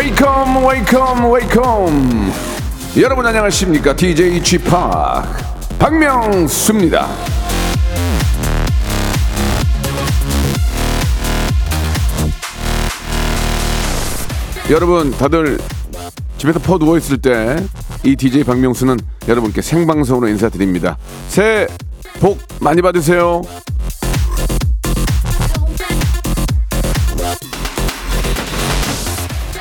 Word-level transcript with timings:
Welcome 0.00 0.66
welcome 0.66 1.30
welcome. 1.30 2.32
여러분 3.02 3.26
안녕하십니까? 3.26 3.94
DJ 3.94 4.40
p 4.40 4.58
박명수입니다. 5.78 7.06
여러분 14.70 15.10
다들 15.10 15.58
집에서 16.38 16.58
퍼 16.60 16.78
누워 16.78 16.96
있을 16.96 17.18
때 17.18 17.56
이 18.02 18.16
DJ 18.16 18.44
박명수는 18.44 18.98
여러분께 19.28 19.60
생방송으로 19.60 20.28
인사드립니다. 20.28 20.96
새해 21.28 21.66
복 22.22 22.38
많이 22.58 22.80
받으세요 22.80 23.42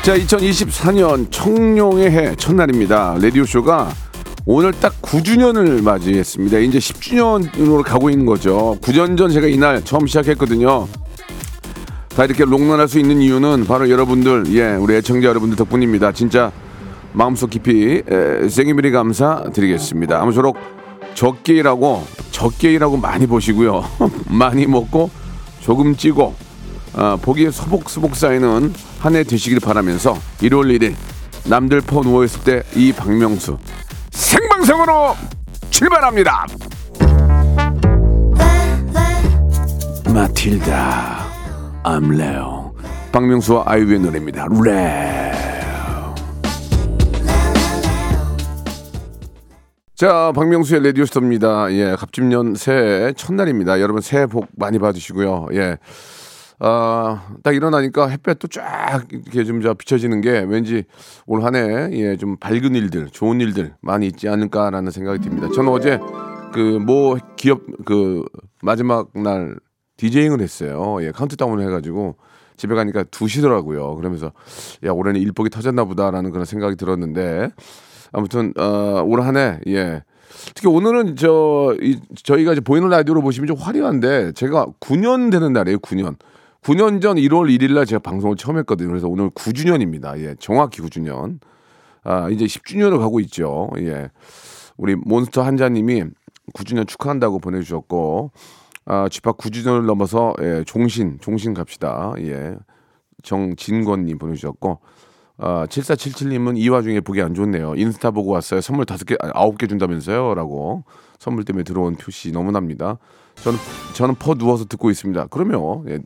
자, 0.01 0.17
2024년 0.17 1.27
청룡의 1.29 2.09
해 2.11 2.35
첫날입니다. 2.35 3.17
라디오쇼가 3.21 3.89
오늘 4.45 4.71
딱 4.71 4.93
9주년을 5.01 5.83
맞이했습니다. 5.83 6.57
이제 6.59 6.79
10주년으로 6.79 7.83
가고 7.83 8.09
있는 8.09 8.25
거죠. 8.25 8.77
9년 8.81 9.17
전 9.17 9.29
제가 9.29 9.47
이날 9.47 9.83
처음 9.83 10.07
시작했거든요. 10.07 10.87
다 12.15 12.25
이렇게 12.25 12.45
롱런할 12.45 12.87
수 12.87 12.97
있는 12.97 13.21
이유는 13.21 13.65
바로 13.67 13.89
여러분들, 13.89 14.45
예, 14.55 14.71
우리 14.75 14.95
애청자 14.95 15.27
여러분들 15.27 15.57
덕분입니다. 15.57 16.13
진짜 16.13 16.51
마음속 17.13 17.49
깊이 17.49 18.01
에, 18.09 18.47
생일미리 18.47 18.91
감사드리겠습니다. 18.91 20.19
아무쪼록 20.21 20.57
적게 21.13 21.55
일하고 21.55 22.03
적게 22.31 22.71
일하고 22.73 22.97
많이 22.97 23.27
보시고요. 23.27 23.83
많이 24.31 24.65
먹고 24.65 25.09
조금 25.59 25.95
찌고 25.95 26.48
아, 27.01 27.15
보기에 27.21 27.49
소복소복 27.49 28.15
쌓이는 28.15 28.73
한 28.99 29.15
해 29.15 29.23
되시길 29.23 29.61
바라면서 29.61 30.15
1월 30.41 30.77
1일 30.77 30.95
남들 31.49 31.79
퍼 31.81 32.01
누워있을 32.01 32.43
때 32.43 32.63
이 32.75 32.91
박명수 32.91 33.57
생방송으로 34.11 35.15
출발합니다. 35.69 36.45
마틸다 40.13 41.25
I'm 41.85 42.13
Leo 42.19 42.73
박명수와 43.13 43.63
아이유의 43.65 43.99
노래입니다. 43.99 44.47
레오 44.63 45.29
자, 49.95 50.31
박명수의 50.33 50.83
라디오스터입니다. 50.85 51.71
예, 51.73 51.95
갑진년 51.97 52.55
새해 52.55 53.11
첫날입니다. 53.13 53.79
여러분 53.81 54.01
새해 54.01 54.25
복 54.27 54.47
많이 54.57 54.79
받으시고요. 54.79 55.47
예. 55.53 55.77
아, 56.61 57.25
딱 57.43 57.55
일어나니까 57.55 58.07
햇볕도 58.09 58.47
쫙 58.49 59.05
이렇게 59.11 59.43
좀 59.45 59.61
저 59.61 59.73
비춰지는 59.73 60.21
게 60.21 60.39
왠지 60.39 60.83
올 61.25 61.43
한 61.43 61.55
해, 61.55 61.89
예, 61.93 62.17
좀 62.17 62.35
밝은 62.37 62.75
일들, 62.75 63.07
좋은 63.11 63.39
일들 63.41 63.75
많이 63.81 64.07
있지 64.07 64.27
않을까라는 64.27 64.91
생각이 64.91 65.19
듭니다. 65.21 65.47
저는 65.55 65.71
어제 65.71 65.99
그뭐 66.53 67.17
기업 67.37 67.61
그 67.85 68.23
마지막 68.61 69.09
날 69.13 69.55
디제잉을 69.97 70.41
했어요. 70.41 70.97
예, 71.01 71.11
카운트다운을 71.11 71.63
해가지고 71.65 72.17
집에 72.57 72.75
가니까 72.75 73.03
2시더라고요. 73.03 73.95
그러면서 73.95 74.33
야, 74.85 74.91
올해는 74.91 75.21
일복이 75.21 75.49
터졌나 75.49 75.85
보다라는 75.85 76.31
그런 76.31 76.43
생각이 76.45 76.75
들었는데 76.75 77.49
아무튼, 78.11 78.53
어, 78.57 79.01
올 79.05 79.21
한 79.21 79.37
해, 79.37 79.59
예. 79.67 80.03
특히 80.55 80.67
오늘은 80.67 81.15
저, 81.15 81.75
이, 81.81 81.99
저희가 82.23 82.53
이제 82.53 82.61
보이는 82.61 82.87
라디오로 82.89 83.21
보시면 83.21 83.47
좀 83.47 83.57
화려한데 83.57 84.31
제가 84.33 84.67
9년 84.79 85.31
되는 85.31 85.53
날이에요, 85.53 85.79
9년. 85.79 86.15
9년 86.61 87.01
전 87.01 87.15
1월 87.17 87.49
1일 87.49 87.73
날 87.73 87.85
제가 87.85 87.99
방송을 87.99 88.35
처음 88.35 88.57
했거든요. 88.59 88.89
그래서 88.89 89.07
오늘 89.07 89.29
9주년입니다. 89.29 90.19
예, 90.19 90.35
정확히 90.39 90.81
9주년. 90.81 91.39
아, 92.03 92.29
이제 92.29 92.45
10주년을 92.45 92.99
가고 92.99 93.19
있죠. 93.21 93.69
예. 93.77 94.09
우리 94.77 94.95
몬스터 94.95 95.41
한자님이 95.41 96.03
9주년 96.53 96.87
축하한다고 96.87 97.39
보내주셨고, 97.39 98.31
아, 98.85 99.07
집합 99.09 99.37
9주년을 99.37 99.85
넘어서, 99.85 100.33
예, 100.41 100.63
종신, 100.65 101.17
종신 101.21 101.53
갑시다. 101.53 102.13
예. 102.19 102.55
정진권님 103.23 104.17
보내주셨고, 104.17 104.79
아, 105.37 105.65
7477님은 105.67 106.57
이 106.57 106.67
와중에 106.67 106.99
보기 106.99 107.21
안 107.21 107.33
좋네요. 107.33 107.75
인스타 107.75 108.11
보고 108.11 108.31
왔어요. 108.31 108.59
선물 108.59 108.85
다섯 108.85 109.05
개, 109.05 109.15
아, 109.21 109.31
아홉 109.33 109.57
개 109.57 109.67
준다면서요? 109.67 110.35
라고. 110.35 110.83
선물 111.19 111.45
때문에 111.45 111.63
들어온 111.63 111.95
표시 111.95 112.31
너무납니다. 112.31 112.97
저는, 113.35 113.57
저는 113.95 114.15
퍼 114.15 114.35
누워서 114.35 114.65
듣고 114.65 114.89
있습니다. 114.89 115.27
그러면, 115.27 115.85
예, 115.87 115.99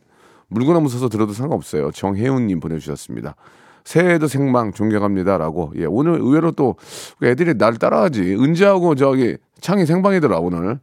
물구나무 0.54 0.90
서서 0.90 1.10
들어도 1.10 1.34
상관없어요. 1.34 1.92
정혜훈님 1.92 2.60
보내주셨습니다. 2.60 3.36
새해도 3.84 4.28
생방 4.28 4.72
존경합니다라고. 4.72 5.74
예, 5.78 5.86
오늘 5.86 6.14
의외로 6.20 6.52
또 6.52 6.76
애들이 7.22 7.58
날 7.58 7.76
따라하지. 7.78 8.22
은지하고 8.36 8.96
저기 8.96 9.38
창이 9.60 9.86
생방이더라 9.86 10.40
오늘. 10.40 10.80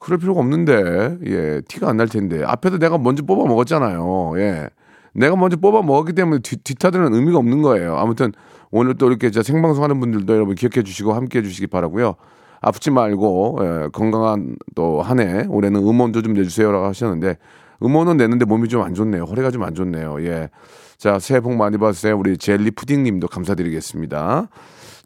그럴 0.00 0.18
필요가 0.18 0.40
없는데, 0.40 1.16
예, 1.26 1.60
티가 1.66 1.88
안 1.88 1.96
날 1.96 2.08
텐데. 2.08 2.42
앞에서 2.44 2.78
내가 2.78 2.98
먼저 2.98 3.22
뽑아 3.24 3.46
먹었잖아요. 3.48 4.32
예. 4.38 4.68
내가 5.14 5.36
먼저 5.36 5.56
뽑아 5.56 5.82
먹었기 5.82 6.12
때문에 6.14 6.40
뒤, 6.42 6.56
뒤타들은 6.56 7.14
의미가 7.14 7.38
없는 7.38 7.62
거예요. 7.62 7.96
아무튼 7.96 8.32
오늘 8.70 8.94
또 8.96 9.06
이렇게 9.08 9.30
저 9.30 9.42
생방송 9.42 9.84
하는 9.84 10.00
분들도 10.00 10.34
여러분 10.34 10.56
기억해 10.56 10.82
주시고 10.82 11.12
함께 11.12 11.38
해 11.38 11.42
주시기 11.42 11.68
바라고요. 11.68 12.16
아프지 12.60 12.90
말고 12.90 13.58
예, 13.62 13.88
건강한 13.92 14.56
또 14.74 15.00
한 15.02 15.20
해 15.20 15.46
올해는 15.48 15.80
음원도 15.80 16.22
좀 16.22 16.32
내주세요라고 16.34 16.86
하셨는데 16.86 17.36
음원은 17.82 18.16
내는데 18.16 18.44
몸이 18.44 18.68
좀 18.68 18.82
안 18.82 18.94
좋네요. 18.94 19.24
허리가 19.24 19.50
좀 19.50 19.62
안 19.62 19.74
좋네요. 19.74 20.22
예. 20.24 20.48
자 20.96 21.18
새해 21.18 21.40
복 21.40 21.54
많이 21.56 21.76
받으세요. 21.78 22.16
우리 22.18 22.36
젤리 22.38 22.70
푸딩 22.72 23.02
님도 23.02 23.28
감사드리겠습니다. 23.28 24.48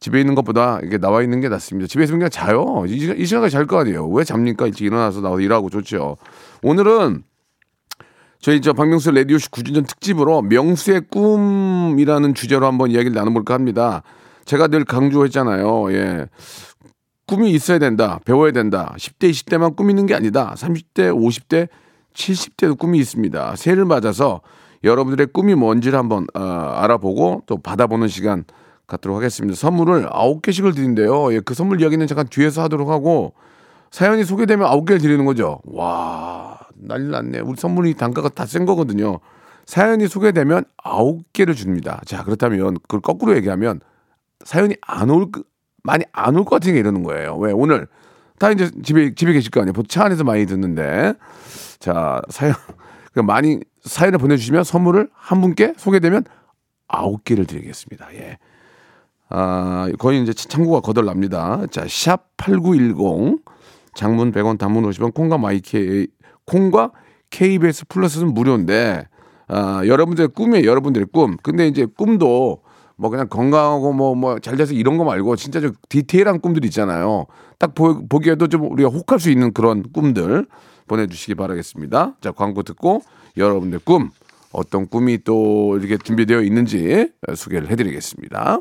집에 0.00 0.20
있는 0.20 0.34
것보다 0.36 0.78
이게 0.84 0.96
나와 0.98 1.22
있는 1.22 1.40
게 1.40 1.48
낫습니다. 1.48 1.88
집에 1.88 2.04
있으면 2.04 2.20
그냥 2.20 2.30
자요. 2.30 2.84
이, 2.86 3.00
시간- 3.00 3.16
이 3.18 3.24
시간에 3.26 3.48
잘거 3.48 3.78
아니에요. 3.80 4.06
왜 4.08 4.22
잡니까? 4.22 4.66
일찍 4.66 4.84
일어나서 4.86 5.20
나와서 5.20 5.40
일하고 5.40 5.70
좋죠. 5.70 6.16
오늘은 6.62 7.24
저희 8.40 8.60
저 8.60 8.72
박명수 8.72 9.10
레디오쇼 9.10 9.48
9주년 9.50 9.86
특집으로 9.88 10.42
명수의 10.42 11.02
꿈이라는 11.10 12.34
주제로 12.34 12.66
한번 12.66 12.92
이야기를 12.92 13.12
나눠볼까 13.12 13.54
합니다. 13.54 14.02
제가 14.44 14.68
늘 14.68 14.84
강조했잖아요. 14.84 15.92
예. 15.94 16.26
꿈이 17.26 17.50
있어야 17.50 17.78
된다. 17.80 18.20
배워야 18.24 18.52
된다. 18.52 18.94
10대, 18.96 19.30
20대만 19.30 19.74
꿈 19.76 19.90
있는 19.90 20.06
게 20.06 20.14
아니다. 20.14 20.54
30대, 20.56 21.12
50대, 21.12 21.68
70대도 22.14 22.78
꿈이 22.78 22.98
있습니다. 22.98 23.56
새해를 23.56 23.84
맞아서 23.84 24.40
여러분들의 24.84 25.28
꿈이 25.32 25.54
뭔지를 25.54 25.98
한번 25.98 26.26
어, 26.34 26.40
알아보고 26.42 27.42
또 27.46 27.58
받아보는 27.58 28.08
시간 28.08 28.44
갖도록 28.86 29.16
하겠습니다. 29.18 29.56
선물을 29.56 30.08
9개씩을 30.08 30.74
드린대요. 30.74 31.32
예, 31.34 31.40
그 31.40 31.54
선물 31.54 31.80
이야기는 31.80 32.06
잠깐 32.06 32.26
뒤에서 32.28 32.62
하도록 32.62 32.88
하고 32.88 33.34
사연이 33.90 34.24
소개되면 34.24 34.68
9개를 34.70 35.00
드리는 35.00 35.24
거죠. 35.24 35.60
와, 35.64 36.58
난리 36.74 37.08
났네. 37.08 37.40
우리 37.40 37.56
선물이 37.58 37.94
단가가 37.94 38.28
다 38.28 38.46
센 38.46 38.64
거거든요. 38.66 39.18
사연이 39.66 40.08
소개되면 40.08 40.64
9개를 40.84 41.54
줍니다. 41.54 42.00
자, 42.06 42.22
그렇다면 42.24 42.74
그걸 42.82 43.00
거꾸로 43.00 43.36
얘기하면 43.36 43.80
사연이 44.44 44.74
안 44.80 45.10
올, 45.10 45.26
많이 45.82 46.04
안 46.12 46.36
올 46.36 46.44
것 46.44 46.50
같은 46.56 46.72
게 46.72 46.78
이러는 46.78 47.02
거예요. 47.02 47.36
왜? 47.36 47.52
오늘 47.52 47.88
다 48.38 48.50
이제 48.50 48.70
집에, 48.82 49.14
집에 49.14 49.32
계실 49.34 49.50
거 49.50 49.60
아니에요. 49.60 49.72
보통 49.72 49.88
차 49.88 50.04
안에서 50.04 50.24
많이 50.24 50.46
듣는데. 50.46 51.12
자, 51.78 52.20
사연, 52.28 52.54
그 53.12 53.20
많이 53.20 53.60
사연을 53.82 54.18
보내주시면 54.18 54.64
선물을 54.64 55.08
한 55.12 55.40
분께 55.40 55.74
소개되면 55.76 56.24
아홉 56.88 57.24
개를 57.24 57.46
드리겠습니다. 57.46 58.14
예. 58.14 58.38
아, 59.30 59.88
거의 59.98 60.22
이제 60.22 60.32
창구가 60.32 60.80
거덜납니다. 60.80 61.66
자, 61.70 61.84
샵 61.88 62.36
8910 62.36 63.40
장문 63.94 64.32
100원 64.32 64.58
단문 64.58 64.88
50원 64.88 65.12
콩과 65.14 65.38
마이케 65.38 66.06
콩과 66.46 66.92
KBS 67.30 67.86
플러스는 67.88 68.32
무료인데 68.32 69.06
아, 69.48 69.82
여러분들의 69.86 70.28
꿈이에요. 70.28 70.66
여러분들의 70.68 71.08
꿈. 71.12 71.36
근데 71.42 71.66
이제 71.66 71.86
꿈도 71.96 72.62
뭐 72.96 73.10
그냥 73.10 73.28
건강하고 73.28 73.92
뭐 73.92 74.14
뭐 74.14 74.38
잘 74.40 74.56
돼서 74.56 74.72
이런 74.72 74.96
거 74.98 75.04
말고 75.04 75.36
진짜 75.36 75.60
좀 75.60 75.72
디테일한 75.88 76.40
꿈들 76.40 76.64
있잖아요. 76.66 77.26
딱 77.58 77.74
보, 77.74 78.06
보기에도 78.08 78.46
좀 78.48 78.70
우리가 78.72 78.88
혹할 78.88 79.20
수 79.20 79.30
있는 79.30 79.52
그런 79.52 79.82
꿈들 79.92 80.46
보내주시기 80.88 81.36
바라겠습니다. 81.36 82.16
자 82.20 82.32
광고 82.32 82.64
듣고 82.64 83.02
여러분들 83.36 83.78
꿈 83.78 84.10
어떤 84.52 84.88
꿈이 84.88 85.18
또 85.22 85.76
이렇게 85.78 85.96
준비되어 85.98 86.42
있는지 86.42 87.12
소개를 87.36 87.70
해드리겠습니다. 87.70 88.60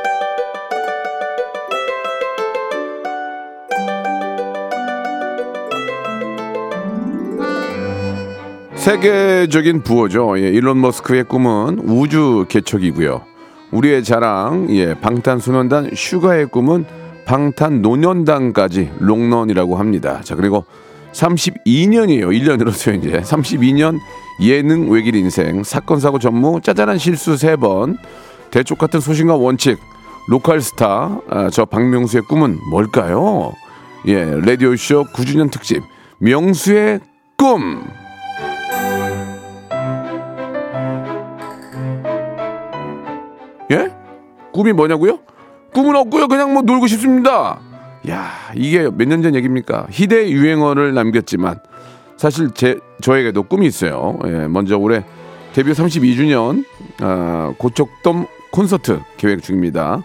세계적인 8.81 9.83
부호죠. 9.83 10.39
예, 10.39 10.49
일론 10.49 10.81
머스크의 10.81 11.25
꿈은 11.25 11.81
우주 11.85 12.47
개척이고요. 12.49 13.21
우리의 13.69 14.03
자랑, 14.03 14.65
예, 14.71 14.95
방탄소년단 14.95 15.91
슈가의 15.93 16.47
꿈은 16.47 16.85
방탄노년단까지 17.25 18.89
롱런이라고 18.97 19.75
합니다. 19.77 20.21
자, 20.23 20.33
그리고 20.33 20.65
32년이에요. 21.11 22.29
1년 22.35 22.60
늘어서 22.60 22.97
이제 22.97 23.21
32년 23.21 23.99
예능 24.41 24.89
외길 24.89 25.15
인생 25.15 25.63
사건 25.63 25.99
사고 25.99 26.17
전무 26.17 26.61
짜잘한 26.61 26.97
실수 26.97 27.35
3번 27.35 27.97
대쪽 28.49 28.79
같은 28.79 28.99
소신과 28.99 29.35
원칙 29.35 29.77
local 30.27 30.59
star 30.59 31.19
아, 31.29 31.51
저 31.51 31.65
박명수의 31.65 32.23
꿈은 32.23 32.57
뭘까요? 32.71 33.53
예, 34.07 34.25
라디오 34.43 34.75
쇼 34.75 35.03
9주년 35.13 35.51
특집 35.51 35.83
명수의 36.17 36.99
꿈. 37.37 38.00
꿈이 44.51 44.73
뭐냐고요? 44.73 45.19
꿈은 45.73 45.95
없고요. 45.95 46.27
그냥 46.27 46.53
뭐 46.53 46.61
놀고 46.61 46.87
싶습니다. 46.87 47.59
야, 48.09 48.31
이게 48.55 48.89
몇 48.89 49.07
년 49.07 49.21
전 49.21 49.35
얘기입니까? 49.35 49.87
희대 49.89 50.29
유행어를 50.31 50.93
남겼지만 50.93 51.59
사실 52.17 52.51
제 52.53 52.77
저에게도 53.01 53.43
꿈이 53.43 53.67
있어요. 53.67 54.19
예, 54.25 54.47
먼저 54.47 54.77
올해 54.77 55.03
데뷔 55.53 55.71
32주년 55.71 56.65
아, 57.01 57.53
고척돔 57.57 58.25
콘서트 58.51 58.99
계획 59.17 59.41
중입니다. 59.43 60.03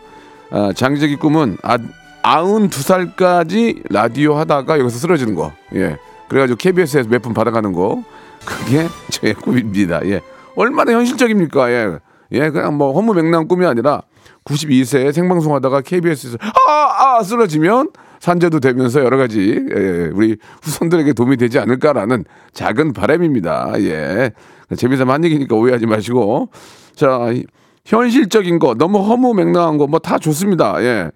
아, 0.50 0.72
장기적인 0.74 1.18
꿈은 1.18 1.58
아, 1.62 1.78
92살까지 2.22 3.82
라디오 3.90 4.34
하다가 4.34 4.78
여기서 4.78 4.98
쓰러지는 4.98 5.34
거. 5.34 5.52
예. 5.74 5.96
그래가지고 6.28 6.56
KBS에서 6.56 7.08
몇 7.08 7.22
분 7.22 7.34
받아가는 7.34 7.72
거. 7.72 8.02
그게 8.44 8.86
제 9.10 9.32
꿈입니다. 9.32 10.00
예. 10.06 10.20
얼마나 10.56 10.92
현실적입니까? 10.92 11.70
예. 11.70 11.98
예, 12.32 12.50
그냥 12.50 12.76
뭐 12.76 12.92
허무맹랑한 12.92 13.46
꿈이 13.48 13.64
아니라 13.66 14.02
92세에 14.46 15.12
생방송 15.12 15.54
하다가 15.54 15.80
KBS에서 15.82 16.38
아, 16.40 17.16
아, 17.18 17.22
쓰러지면 17.22 17.90
산재도 18.20 18.60
되면서 18.60 19.04
여러 19.04 19.16
가지 19.18 19.60
예, 19.74 20.10
우리 20.14 20.36
후손들에게 20.62 21.12
도움이 21.12 21.36
되지 21.36 21.58
않을까라는 21.58 22.24
작은 22.52 22.92
바람입니다. 22.92 23.74
예. 23.80 24.30
재미삼아 24.74 25.12
한 25.14 25.24
얘기니까 25.24 25.54
오해하지 25.54 25.86
마시고. 25.86 26.48
자, 26.94 27.30
이- 27.32 27.44
현실적인 27.84 28.58
거, 28.58 28.74
너무 28.74 28.98
허무 28.98 29.32
맹랑한 29.34 29.78
거 29.78 29.86
뭐 29.86 29.98
다 30.00 30.18
좋습니다. 30.18 30.82
예. 30.82 31.10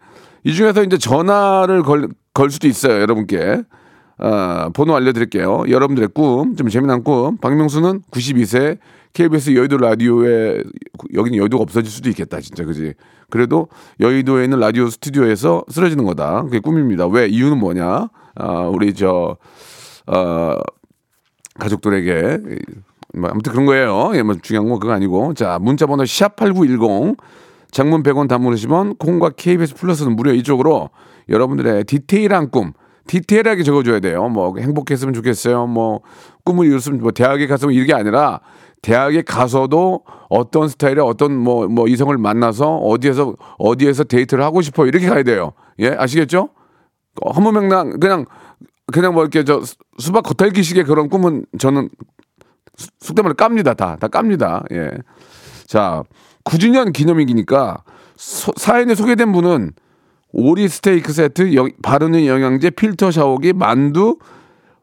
이 0.44 0.52
중에서 0.54 0.84
이제 0.84 0.98
전화를 0.98 1.82
걸, 1.82 2.08
걸 2.34 2.50
수도 2.50 2.68
있어요, 2.68 3.00
여러분께. 3.00 3.62
아, 4.22 4.70
번호 4.74 4.94
알려드릴게요. 4.94 5.64
여러분들의 5.68 6.10
꿈, 6.12 6.54
좀 6.54 6.68
재미난 6.68 7.02
꿈. 7.02 7.38
박명수는 7.38 8.02
92세 8.10 8.78
KBS 9.14 9.56
여의도 9.56 9.78
라디오에 9.78 10.62
여기는 11.14 11.38
여의도가 11.38 11.62
없어질 11.62 11.90
수도 11.90 12.10
있겠다, 12.10 12.40
진짜 12.40 12.64
그지. 12.64 12.94
그래도 13.30 13.68
여의도에 13.98 14.44
있는 14.44 14.60
라디오 14.60 14.88
스튜디오에서 14.88 15.64
쓰러지는 15.68 16.04
거다. 16.04 16.42
그게 16.42 16.60
꿈입니다. 16.60 17.06
왜 17.06 17.28
이유는 17.28 17.58
뭐냐? 17.58 18.08
아, 18.34 18.60
우리 18.68 18.92
저 18.92 19.38
어, 20.06 20.54
가족들에게 21.58 22.38
뭐 23.14 23.30
아무튼 23.30 23.52
그런 23.52 23.64
거예요. 23.64 24.12
예, 24.14 24.22
뭐 24.22 24.36
중요한 24.40 24.68
건 24.68 24.78
그거 24.78 24.92
아니고. 24.92 25.32
자, 25.34 25.58
문자 25.60 25.86
번호 25.86 26.04
샵8910 26.04 27.16
장문 27.70 28.02
100원 28.02 28.28
단문 28.28 28.54
50원 28.54 28.98
콩과 28.98 29.30
KBS 29.30 29.76
플러스는 29.76 30.14
무료 30.14 30.32
이쪽으로 30.32 30.90
여러분들의 31.28 31.84
디테일한 31.84 32.50
꿈 32.50 32.72
디테일하게 33.06 33.62
적어줘야 33.62 34.00
돼요. 34.00 34.28
뭐 34.28 34.54
행복했으면 34.58 35.14
좋겠어요. 35.14 35.66
뭐 35.66 36.00
꿈을 36.44 36.66
이뤘으면 36.66 37.00
뭐 37.00 37.10
대학에 37.12 37.46
갔으면 37.46 37.74
이게 37.74 37.92
아니라 37.94 38.40
대학에 38.82 39.22
가서도 39.22 40.04
어떤 40.28 40.68
스타일의 40.68 41.00
어떤 41.04 41.36
뭐뭐 41.36 41.88
이성을 41.88 42.16
만나서 42.16 42.76
어디에서 42.76 43.34
어디에서 43.58 44.04
데이트를 44.04 44.42
하고 44.44 44.62
싶어 44.62 44.86
이렇게 44.86 45.08
가야 45.08 45.22
돼요. 45.22 45.52
예 45.80 45.88
아시겠죠? 45.90 46.50
어, 47.22 47.30
허무맹랑 47.32 47.98
그냥 48.00 48.24
그냥 48.92 49.14
뭐 49.14 49.22
이렇게 49.22 49.44
저 49.44 49.60
수- 49.62 49.76
수박 49.98 50.22
겉핥기식의 50.24 50.84
그런 50.84 51.08
꿈은 51.08 51.44
저는 51.58 51.88
수- 52.76 52.88
속된 53.00 53.22
말로 53.24 53.34
깝니다 53.34 53.74
다 53.74 53.96
다 54.00 54.08
깝니다. 54.08 54.64
예. 54.72 54.90
자, 55.66 56.02
9주년 56.44 56.92
기념이니까 56.92 57.82
소- 58.16 58.52
사연에 58.56 58.94
소개된 58.94 59.30
분은 59.32 59.72
오리 60.32 60.68
스테이크 60.68 61.12
세트, 61.12 61.54
영- 61.54 61.70
바르는 61.82 62.26
영양제, 62.26 62.70
필터 62.70 63.10
샤워기, 63.10 63.52
만두, 63.52 64.18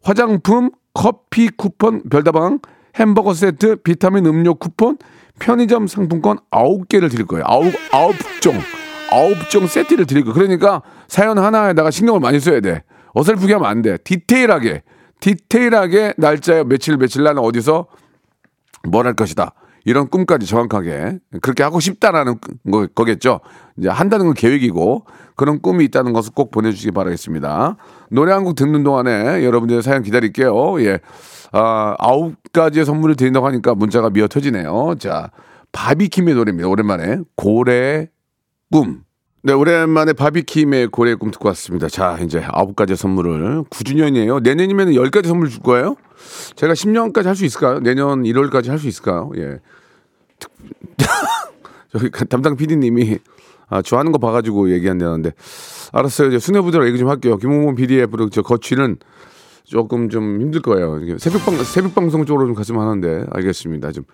화장품, 0.04 0.72
커피 0.94 1.50
쿠폰, 1.50 2.04
별다방, 2.10 2.60
햄버거 2.96 3.34
세트, 3.34 3.78
비타민 3.78 4.26
음료 4.26 4.56
쿠폰, 4.56 4.98
편의점 5.40 5.88
상품권 5.88 6.38
9개를 6.52 7.10
드릴 7.12 7.26
거예요. 7.26 7.44
9, 7.46 7.72
아홉 7.92 8.16
종. 8.42 8.56
아홉 9.12 9.50
종 9.50 9.68
세트를 9.68 10.06
드릴 10.06 10.24
거예요. 10.24 10.34
그러니까 10.34 10.82
사연 11.08 11.38
하나에다가 11.38 11.92
신경을 11.92 12.20
많이 12.20 12.40
써야 12.40 12.60
돼. 12.60 12.84
어설프게 13.14 13.54
하면 13.54 13.70
안 13.70 13.82
돼. 13.82 13.98
디테일하게. 13.98 14.84
디테일하게 15.20 16.14
날짜에 16.18 16.64
며칠 16.64 16.98
며칠 16.98 17.24
날 17.24 17.38
어디서 17.38 17.88
뭘 18.84 19.06
할 19.06 19.14
것이다. 19.14 19.54
이런 19.88 20.10
꿈까지 20.10 20.46
정확하게 20.46 21.20
그렇게 21.42 21.64
하고 21.64 21.80
싶다라는 21.80 22.36
거, 22.70 22.88
거겠죠. 22.94 23.40
이제 23.78 23.88
한다는 23.88 24.26
건 24.26 24.34
계획이고 24.34 25.06
그런 25.38 25.62
꿈이 25.62 25.86
있다는 25.86 26.12
것을 26.12 26.34
꼭 26.36 26.52
보내주시기 26.52 26.92
바라겠습니다. 26.92 27.78
노래 28.12 28.34
한 28.34 28.44
곡 28.44 28.56
듣는 28.56 28.84
동안에 28.84 29.46
여러분들의 29.46 29.82
사연 29.82 30.04
기다릴게요. 30.04 30.82
예. 30.82 31.00
아, 31.54 31.96
아홉 32.00 32.36
가지의 32.52 32.86
선물을 32.86 33.16
드린다고 33.16 33.48
하니까 33.48 33.76
문자가 33.76 34.10
미어 34.10 34.28
터지네요. 34.28 34.96
자, 35.00 35.32
바비킴의 35.72 36.36
노래입니다. 36.36 36.68
오랜만에. 36.68 37.20
고래의 37.38 38.10
꿈. 38.70 39.04
네, 39.44 39.54
오랜만에 39.54 40.12
바비킴의 40.12 40.88
고래의 40.88 41.16
꿈 41.16 41.32
듣고 41.32 41.48
왔습니다. 41.50 41.88
자, 41.88 42.18
이제 42.22 42.44
아홉 42.52 42.76
가지 42.76 42.98
선물을 42.98 43.64
9주년이에요. 43.70 44.44
내년이면 44.44 44.96
열 44.96 45.10
가지 45.12 45.30
선물 45.30 45.50
줄 45.50 45.62
거예요? 45.62 45.96
제가 46.58 46.74
10년까지 46.74 47.24
할 47.24 47.36
수 47.38 47.46
있을까요? 47.46 47.80
내년 47.80 48.24
1월까지 48.24 48.68
할 48.68 48.80
수 48.80 48.88
있을까요? 48.90 49.32
예. 49.38 49.60
저기 51.92 52.10
담당 52.28 52.56
PD님이 52.56 53.20
아, 53.70 53.82
좋아하는 53.82 54.12
거 54.12 54.18
봐가지고 54.18 54.72
얘기한다는데 54.72 55.32
알았어요. 55.92 56.30
이제 56.30 56.40
수뇌부대로 56.40 56.88
얘기 56.88 56.98
좀 56.98 57.10
할게요. 57.10 57.38
김홍범 57.38 57.76
PD의 57.76 58.08
저 58.32 58.42
거취는 58.42 58.98
조금 59.64 60.10
좀 60.10 60.40
힘들 60.42 60.62
거예요. 60.62 61.00
이게 61.00 61.18
새벽 61.18 61.46
방 61.46 61.56
새벽 61.64 61.94
방송 61.94 62.26
쪽으로 62.26 62.48
좀 62.48 62.56
갔으면 62.56 62.82
하는데 62.82 63.26
알겠습니다. 63.32 63.92
좀 63.92 64.06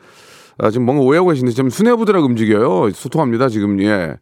아, 0.58 0.70
지금 0.72 0.86
뭔가 0.86 1.04
오해하고 1.04 1.30
계신데 1.30 1.52
지금 1.52 1.70
수뇌부들하고 1.70 2.26
움직여요. 2.26 2.92
소통합니다. 2.92 3.50
지금 3.50 3.82
예. 3.82 4.18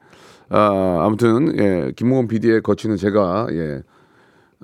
아, 0.50 1.04
아무튼 1.06 1.58
예. 1.58 1.92
김홍범 1.96 2.28
PD의 2.28 2.62
거취는 2.62 2.98
제가 2.98 3.48
예. 3.52 3.82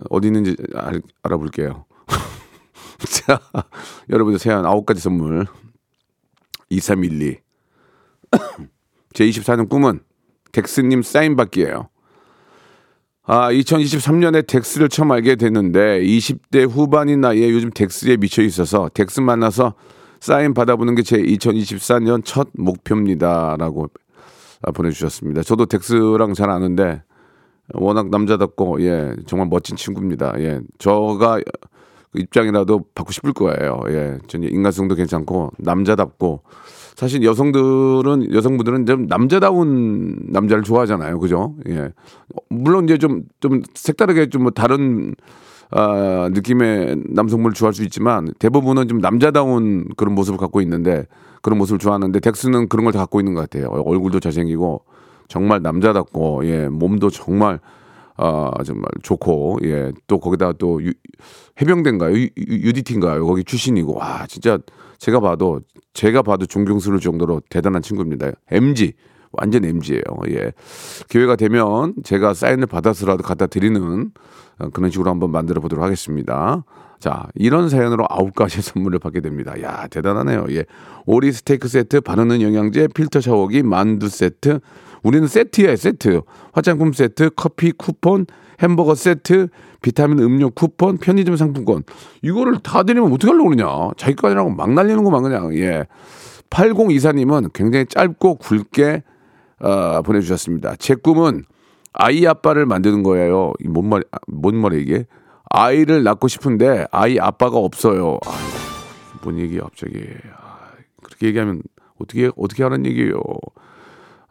어디 0.10 0.28
있는지 0.28 0.56
알, 0.76 1.02
알아볼게요. 1.24 1.86
자, 3.00 3.40
여러분들 4.10 4.40
세안 4.40 4.66
아홉 4.66 4.86
가지 4.86 5.02
선물 5.02 5.48
2312 6.70 7.38
제 9.14 9.26
24년 9.26 9.70
꿈은 9.70 10.02
덱스님 10.52 11.02
사인 11.02 11.36
받기예요. 11.36 11.90
아, 13.30 13.52
2023년에 13.52 14.48
덱스를 14.48 14.88
처음 14.90 15.12
알게 15.12 15.36
됐는데 15.36 16.02
20대 16.02 16.70
후반인 16.70 17.22
나이에 17.22 17.50
요즘 17.52 17.70
덱스에 17.72 18.18
미쳐 18.18 18.42
있어서 18.42 18.90
덱스 18.94 19.20
만나서 19.20 19.74
사인 20.20 20.54
받아보는 20.54 20.96
게 20.96 21.02
제 21.04 21.18
2024년 21.18 22.24
첫 22.24 22.48
목표입니다라고 22.54 23.88
아, 24.64 24.72
보내주셨습니다. 24.72 25.44
저도 25.44 25.66
덱스랑 25.66 26.34
잘 26.34 26.50
아는데 26.50 27.04
워낙 27.74 28.10
남자답고 28.10 28.82
예 28.82 29.14
정말 29.26 29.48
멋진 29.50 29.76
친구입니다. 29.76 30.34
예 30.40 30.62
저가 30.80 31.40
그 32.12 32.20
입장이라도 32.20 32.86
받고 32.96 33.12
싶을 33.12 33.34
거예요. 33.34 33.82
예, 33.90 34.18
전 34.28 34.44
인간성도 34.44 34.96
괜찮고 34.96 35.52
남자답고 35.58 36.42
사실 36.96 37.24
여성들은 37.24 38.34
여성분들은 38.34 38.86
좀 38.88 39.06
남자다운 39.08 40.18
남자를 40.30 40.64
좋아하잖아요, 40.64 41.20
그죠? 41.20 41.56
예, 41.70 41.90
물론 42.50 42.86
이제 42.86 42.98
좀좀 42.98 43.62
색다르게 43.74 44.30
좀 44.30 44.44
뭐 44.44 44.52
다른 44.52 45.14
아, 45.70 46.30
느낌의 46.32 47.04
남성분을 47.10 47.54
좋아할 47.54 47.74
수 47.74 47.84
있지만 47.84 48.30
대부분은 48.40 48.88
좀 48.88 49.00
남자다운 49.00 49.86
그런 49.98 50.16
모습을 50.16 50.38
갖고 50.40 50.62
있는데 50.62 51.06
그런 51.42 51.58
모습을 51.58 51.78
좋아하는데 51.80 52.20
덱스는 52.22 52.70
그런 52.70 52.86
걸 52.86 52.94
다 52.94 53.00
갖고 53.00 53.20
있는 53.20 53.34
것 53.34 53.42
같아요. 53.42 53.68
얼굴도 53.70 54.20
잘생기고 54.22 54.82
정말 55.28 55.62
남자답고 55.62 56.46
예 56.46 56.70
몸도 56.70 57.10
정말 57.10 57.60
아 58.18 58.52
정말 58.66 58.90
좋고 59.04 59.60
예 59.64 59.92
또 60.08 60.20
거기다가 60.20 60.54
또 60.58 60.84
유, 60.84 60.94
해병대인가요 61.62 62.18
유, 62.18 62.30
UDT인가요 62.38 63.26
거기 63.26 63.44
출신이고 63.44 63.96
와 63.96 64.26
진짜 64.28 64.58
제가 64.98 65.20
봐도 65.20 65.62
제가 65.94 66.22
봐도 66.22 66.46
존경스러울 66.46 67.00
정도로 67.00 67.42
대단한 67.50 67.82
친구입니다. 67.82 68.32
MG 68.52 68.94
완전 69.32 69.66
MG예요. 69.66 70.02
예 70.30 70.54
기회가 71.10 71.36
되면 71.36 71.94
제가 72.04 72.34
사인을 72.34 72.68
받아서라도 72.68 73.24
갖다 73.24 73.48
드리는 73.48 74.12
어, 74.60 74.70
그런 74.70 74.90
식으로 74.90 75.10
한번 75.10 75.32
만들어 75.32 75.62
보도록 75.62 75.84
하겠습니다. 75.84 76.64
자, 77.00 77.28
이런 77.36 77.70
사연으로 77.70 78.06
아홉 78.10 78.34
가지 78.34 78.62
선물을 78.64 78.98
받게 79.00 79.22
됩니다. 79.22 79.62
야, 79.62 79.88
대단하네요. 79.88 80.48
예. 80.50 80.66
오리 81.06 81.32
스테이크 81.32 81.68
세트, 81.68 82.02
바르는 82.02 82.42
영양제, 82.42 82.88
필터 82.96 83.22
샤워기, 83.22 83.62
만두 83.62 84.10
세트. 84.10 84.60
우리는 85.04 85.28
세트야, 85.28 85.76
세트. 85.76 86.22
화장품 86.54 86.94
세트, 86.94 87.32
커피 87.36 87.72
쿠폰, 87.72 88.26
햄버거 88.62 88.96
세트, 88.96 89.48
비타민 89.82 90.20
음료 90.20 90.50
쿠폰, 90.50 90.98
편의점 90.98 91.36
상품권. 91.36 91.84
이거를 92.22 92.60
다 92.64 92.84
드리면 92.84 93.12
어떻게 93.12 93.32
하려고 93.32 93.50
그러냐. 93.50 93.92
자기 93.98 94.16
거아니라고 94.16 94.50
막 94.50 94.74
날리는구만, 94.74 95.24
그냥. 95.24 95.56
예. 95.56 95.86
8024님은 96.50 97.52
굉장히 97.54 97.86
짧고 97.86 98.36
굵게, 98.36 99.04
어, 99.60 100.02
보내주셨습니다. 100.02 100.76
제 100.78 100.96
꿈은 100.96 101.44
아이 101.94 102.26
아빠를 102.26 102.66
만드는 102.66 103.04
거예요. 103.04 103.54
뭔 103.66 103.90
말, 103.90 104.04
뭔 104.28 104.56
말이야, 104.56 104.80
이게? 104.80 105.06
아이를 105.50 106.04
낳고 106.04 106.28
싶은데 106.28 106.86
아이 106.92 107.18
아빠가 107.20 107.58
없어요. 107.58 108.20
아유, 108.26 109.20
뭔 109.24 109.40
얘기야, 109.40 109.62
갑자기. 109.62 110.06
아, 110.36 110.72
그렇게 111.02 111.28
얘기하면 111.28 111.64
어떻게, 112.00 112.30
어떻게 112.38 112.64
하는 112.64 112.86
얘기예요. 112.86 113.20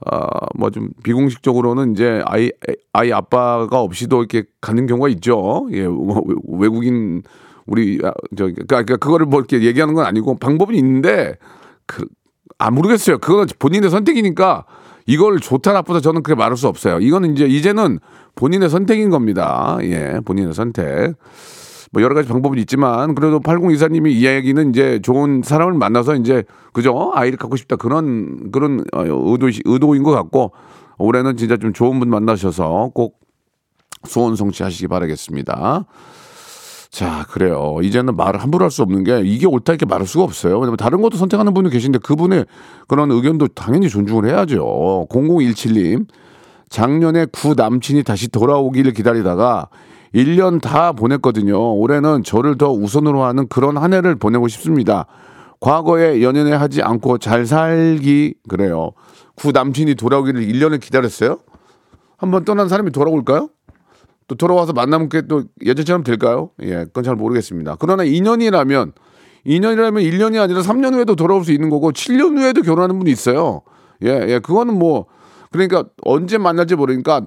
아, 0.05 0.29
뭐 0.57 0.71
좀 0.71 0.91
비공식적으로는 1.03 1.93
이제 1.93 2.23
아이, 2.26 2.50
아이 2.93 3.12
아빠가 3.12 3.81
없이도 3.81 4.19
이렇게 4.19 4.45
가는 4.61 4.87
경우가 4.87 5.09
있죠. 5.11 5.67
예, 5.73 5.87
뭐 5.88 6.23
외국인, 6.49 7.23
우리, 7.67 7.99
아, 8.05 8.12
저, 8.37 8.45
그러니까, 8.45 8.65
그러니까 8.67 8.97
그거를 8.97 9.26
뭐 9.26 9.41
이렇게 9.41 9.62
얘기하는 9.62 9.95
건 9.95 10.05
아니고 10.07 10.37
방법은 10.38 10.75
있는데, 10.75 11.37
그, 11.87 12.05
아, 12.59 12.71
모르겠어요. 12.71 13.19
그건 13.19 13.47
본인의 13.59 13.91
선택이니까 13.91 14.67
이걸 15.07 15.41
좋다 15.41 15.73
나쁘다 15.73 16.00
저는 16.00 16.23
그렇게 16.23 16.38
말할 16.38 16.57
수 16.57 16.69
없어요. 16.69 16.99
이거는 17.00 17.33
이제 17.35 17.47
이제는 17.47 17.99
본인의 18.35 18.69
선택인 18.69 19.09
겁니다. 19.11 19.79
예, 19.83 20.21
본인의 20.25 20.53
선택. 20.53 21.15
뭐 21.93 22.02
여러 22.02 22.14
가지 22.14 22.28
방법은 22.28 22.59
있지만 22.59 23.14
그래도 23.14 23.40
8024님이 23.40 24.11
이 24.11 24.21
이야기는 24.21 24.71
이제 24.71 25.00
좋은 25.02 25.43
사람을 25.45 25.75
만나서 25.75 26.16
이제 26.16 26.45
그죠 26.73 27.12
아이를 27.14 27.38
갖고 27.38 27.57
싶다 27.57 27.76
그런 27.76 28.50
그런 28.50 28.85
어, 28.93 29.02
의도 29.05 29.49
의도인 29.64 30.02
것 30.02 30.11
같고 30.11 30.52
올해는 30.99 31.37
진짜 31.37 31.57
좀 31.57 31.73
좋은 31.73 31.99
분 31.99 32.11
만나셔서 32.11 32.90
꼭 32.95 33.21
소원 34.05 34.37
성취하시기 34.37 34.88
바라겠습니다. 34.88 35.85
자, 36.90 37.26
그래요. 37.28 37.78
이제는 37.83 38.16
말을 38.16 38.40
함부로 38.40 38.64
할 38.64 38.71
수 38.71 38.83
없는 38.83 39.05
게 39.05 39.21
이게 39.23 39.47
옳다 39.47 39.73
이렇게 39.75 39.85
말할 39.85 40.07
수가 40.07 40.25
없어요. 40.25 40.55
왜냐면 40.55 40.76
다른 40.76 41.02
것도 41.02 41.16
선택하는 41.19 41.52
분이 41.52 41.69
계신데 41.71 41.99
그분의 41.99 42.47
그런 42.88 43.11
의견도 43.11 43.49
당연히 43.49 43.88
존중을 43.88 44.26
해야죠. 44.26 45.07
0017님. 45.11 46.07
작년에 46.69 47.26
구 47.26 47.55
남친이 47.55 48.02
다시 48.02 48.28
돌아오기를 48.28 48.93
기다리다가 48.93 49.69
1년 50.16 50.62
다 50.62 50.92
보냈거든요. 50.92 51.75
올해는 51.76 52.23
저를 52.25 52.56
더 52.56 52.73
우선으로 52.73 53.23
하는 53.25 53.46
그런 53.49 53.76
한 53.76 53.92
해를 53.92 54.14
보내고 54.16 54.49
싶습니다. 54.49 55.06
과거에 55.61 56.23
연연해 56.23 56.52
하지 56.52 56.82
않고 56.82 57.18
잘 57.18 57.44
살기 57.44 58.35
그래요. 58.49 58.92
구 59.35 59.52
남친이 59.52 59.94
돌아오기를 59.94 60.40
1년을 60.40 60.80
기다렸어요? 60.80 61.38
한번 62.16 62.44
떠난 62.46 62.68
사람이 62.68 62.92
돌아올까요? 62.92 63.50
또 64.26 64.35
돌아와서 64.35 64.73
만나면 64.73 65.11
또 65.28 65.44
예전처럼 65.64 66.02
될까요? 66.02 66.50
예, 66.62 66.85
그건 66.85 67.04
잘 67.04 67.14
모르겠습니다. 67.14 67.76
그러나 67.78 68.02
2년이라면 68.04 68.92
2년이라면 69.46 70.02
1년이 70.02 70.40
아니라 70.40 70.62
3년 70.62 70.94
후에도 70.94 71.14
돌아올 71.14 71.44
수 71.44 71.52
있는 71.52 71.68
거고 71.68 71.92
7년 71.92 72.38
후에도 72.38 72.62
결혼하는 72.62 72.99
분이 72.99 73.11
있어요. 73.11 73.61
예, 74.02 74.08
예, 74.28 74.38
그거는 74.38 74.78
뭐 74.78 75.06
그러니까 75.52 75.85
언제 76.04 76.38
만날지 76.38 76.75
모르니까 76.75 77.26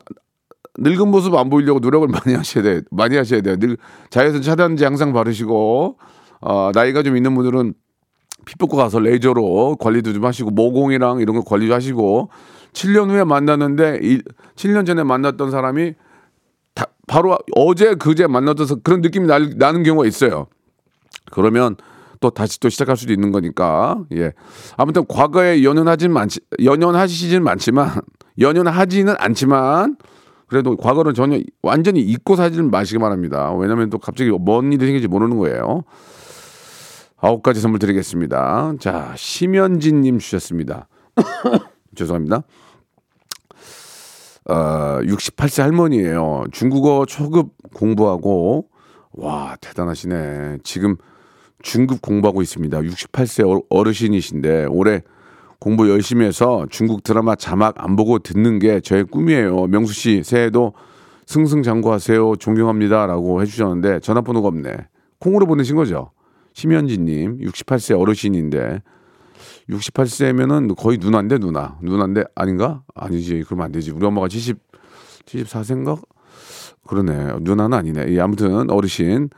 늙은 0.78 1.10
모습 1.10 1.36
안 1.36 1.50
보이려고 1.50 1.80
노력을 1.80 2.08
많이 2.08 2.36
하셔야 2.36 2.64
돼. 2.64 2.82
많이 2.92 3.18
하셔야 3.18 3.42
돼요. 3.42 3.58
늘 3.58 3.78
자외선 4.10 4.42
차단제 4.42 4.86
항상 4.86 5.14
바르시고 5.14 5.98
어, 6.42 6.72
나이가 6.74 7.04
좀 7.04 7.18
있는 7.18 7.36
분들은 7.36 7.74
피부과 8.46 8.84
가서 8.84 9.00
레이저로 9.00 9.78
관리도 9.80 10.14
좀 10.14 10.26
하시고 10.26 10.52
모공이랑 10.52 11.20
이런 11.20 11.36
거 11.36 11.44
관리도 11.44 11.74
하시고 11.74 12.30
7년 12.74 13.10
후에 13.10 13.24
만났는데 13.24 14.00
7년 14.56 14.86
전에 14.86 15.04
만났던 15.04 15.52
사람이 15.52 15.94
바로 17.08 17.38
어제 17.56 17.96
그제 17.96 18.28
만나서 18.28 18.76
그런 18.84 19.02
느낌이 19.02 19.28
나, 19.28 19.40
나는 19.40 19.84
경우가 19.84 20.08
있어요. 20.08 20.48
그러면 21.32 21.76
또 22.20 22.30
다시 22.30 22.60
또 22.60 22.70
시작할 22.70 22.98
수도 22.98 23.14
있는 23.14 23.32
거니까 23.32 24.04
예 24.14 24.34
아무튼 24.78 25.06
과거에 25.08 25.64
연연하진 25.64 26.12
많지 26.12 26.40
연연하시진 26.64 27.44
많지만 27.44 28.02
연연하지는 28.40 29.16
않지만 29.18 29.98
그래도 30.50 30.76
과거는 30.76 31.14
전혀 31.14 31.40
완전히 31.62 32.02
잊고 32.02 32.36
사지는 32.36 32.72
마시기 32.72 32.98
바랍니다. 32.98 33.54
왜냐하면 33.54 33.90
또 33.90 34.00
갑자기 34.00 34.32
뭔 34.32 34.74
일이 34.74 34.84
생길지 34.84 35.08
모르는 35.08 35.38
거예요. 35.38 35.84
아홉 37.18 37.44
가지 37.44 37.62
선물 37.62 37.80
드리겠습니다. 37.80 38.74
자 38.80 39.14
심현진님 39.16 40.20
주셨습니다. 40.20 40.88
죄송합니다. 41.96 42.44
어, 44.46 45.00
68세 45.04 45.62
할머니예요. 45.62 46.46
중국어 46.52 47.06
초급 47.06 47.52
공부하고 47.76 48.68
와 49.12 49.56
대단하시네. 49.62 50.60
지금 50.64 50.96
중급 51.62 52.02
공부하고 52.02 52.42
있습니다. 52.42 52.80
68세 52.80 53.66
어르신이신데 53.70 54.66
올해 54.66 55.04
공부 55.60 55.90
열심히 55.90 56.26
해서 56.26 56.66
중국 56.70 57.04
드라마 57.04 57.36
자막 57.36 57.76
안 57.78 57.96
보고 57.96 58.20
듣는 58.20 58.60
게 58.60 58.80
저의 58.80 59.04
꿈이에요. 59.04 59.68
명수 59.68 59.94
씨 59.94 60.24
새해도 60.24 60.74
승승장구하세요. 61.26 62.38
존경합니다라고 62.38 63.42
해주셨는데 63.42 64.00
전화번호가 64.00 64.48
없네. 64.48 64.78
콩으로 65.20 65.46
보내신 65.46 65.76
거죠. 65.76 66.12
심현진님 66.54 67.40
68세 67.42 68.00
어르신인데 68.00 68.82
68세면은 69.70 70.76
거의 70.76 70.98
누나인데 70.98 71.38
누나. 71.38 71.78
누나인데 71.82 72.24
아닌가? 72.36 72.84
아니지. 72.96 73.44
그러면 73.46 73.66
안 73.66 73.72
되지. 73.72 73.92
우리 73.92 74.06
엄마가 74.06 74.28
70 74.28 74.58
74세인가? 75.26 76.02
그러네. 76.88 77.36
누나는 77.42 77.78
아니네. 77.78 78.06
예, 78.10 78.20
아무튼 78.20 78.70
어르신. 78.70 79.30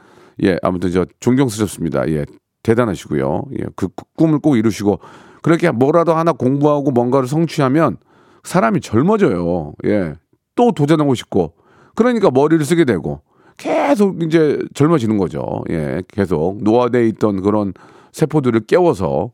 예, 0.43 0.57
아무튼 0.61 0.91
저 0.91 1.05
존경스럽습니다. 1.19 2.07
예. 2.09 2.25
대단하시고요. 2.63 3.45
예. 3.59 3.65
그 3.75 3.89
꿈을 4.15 4.39
꼭 4.39 4.55
이루시고 4.55 4.99
그렇게 5.41 5.71
뭐라도 5.71 6.13
하나 6.13 6.31
공부하고 6.31 6.91
뭔가를 6.91 7.27
성취하면 7.27 7.97
사람이 8.43 8.81
젊어져요. 8.81 9.73
예. 9.85 10.15
또 10.55 10.71
도전하고 10.71 11.15
싶고. 11.15 11.53
그러니까 11.95 12.29
머리를 12.31 12.63
쓰게 12.65 12.85
되고 12.85 13.21
계속 13.57 14.21
이제 14.23 14.57
젊어지는 14.73 15.17
거죠. 15.17 15.61
예. 15.69 16.01
계속 16.07 16.59
노화돼 16.63 17.07
있던 17.09 17.41
그런 17.41 17.73
세포들을 18.11 18.61
깨워서 18.61 19.31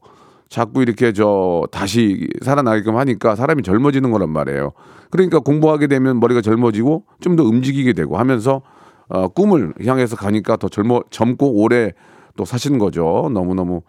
자꾸 0.49 0.81
이렇게 0.81 1.11
저 1.11 1.63
다시 1.71 2.27
살아나게끔 2.41 2.95
하니까 2.95 3.35
사람이 3.35 3.63
젊어지는 3.63 4.11
거란 4.11 4.29
말이에요. 4.29 4.71
그러니까 5.09 5.39
공부하게 5.39 5.87
되면 5.87 6.19
머리가 6.19 6.41
젊어지고 6.41 7.03
좀 7.19 7.35
더 7.35 7.43
움직이게 7.43 7.93
되고 7.93 8.17
하면서 8.17 8.61
어, 9.09 9.27
꿈을 9.27 9.73
향해서 9.85 10.15
가니까 10.15 10.57
더 10.57 10.67
젊어 10.69 11.01
젊고 11.09 11.61
오래 11.61 11.91
또 12.35 12.45
사시는 12.45 12.77
거죠. 12.79 13.29
너무 13.33 13.55
너무 13.55 13.81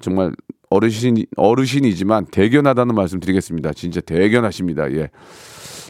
정말 0.00 0.32
어르신 0.70 1.26
어르신이지만 1.36 2.26
대견하다는 2.26 2.94
말씀 2.94 3.20
드리겠습니다. 3.20 3.72
진짜 3.72 4.00
대견하십니다. 4.00 4.90
예. 4.92 5.10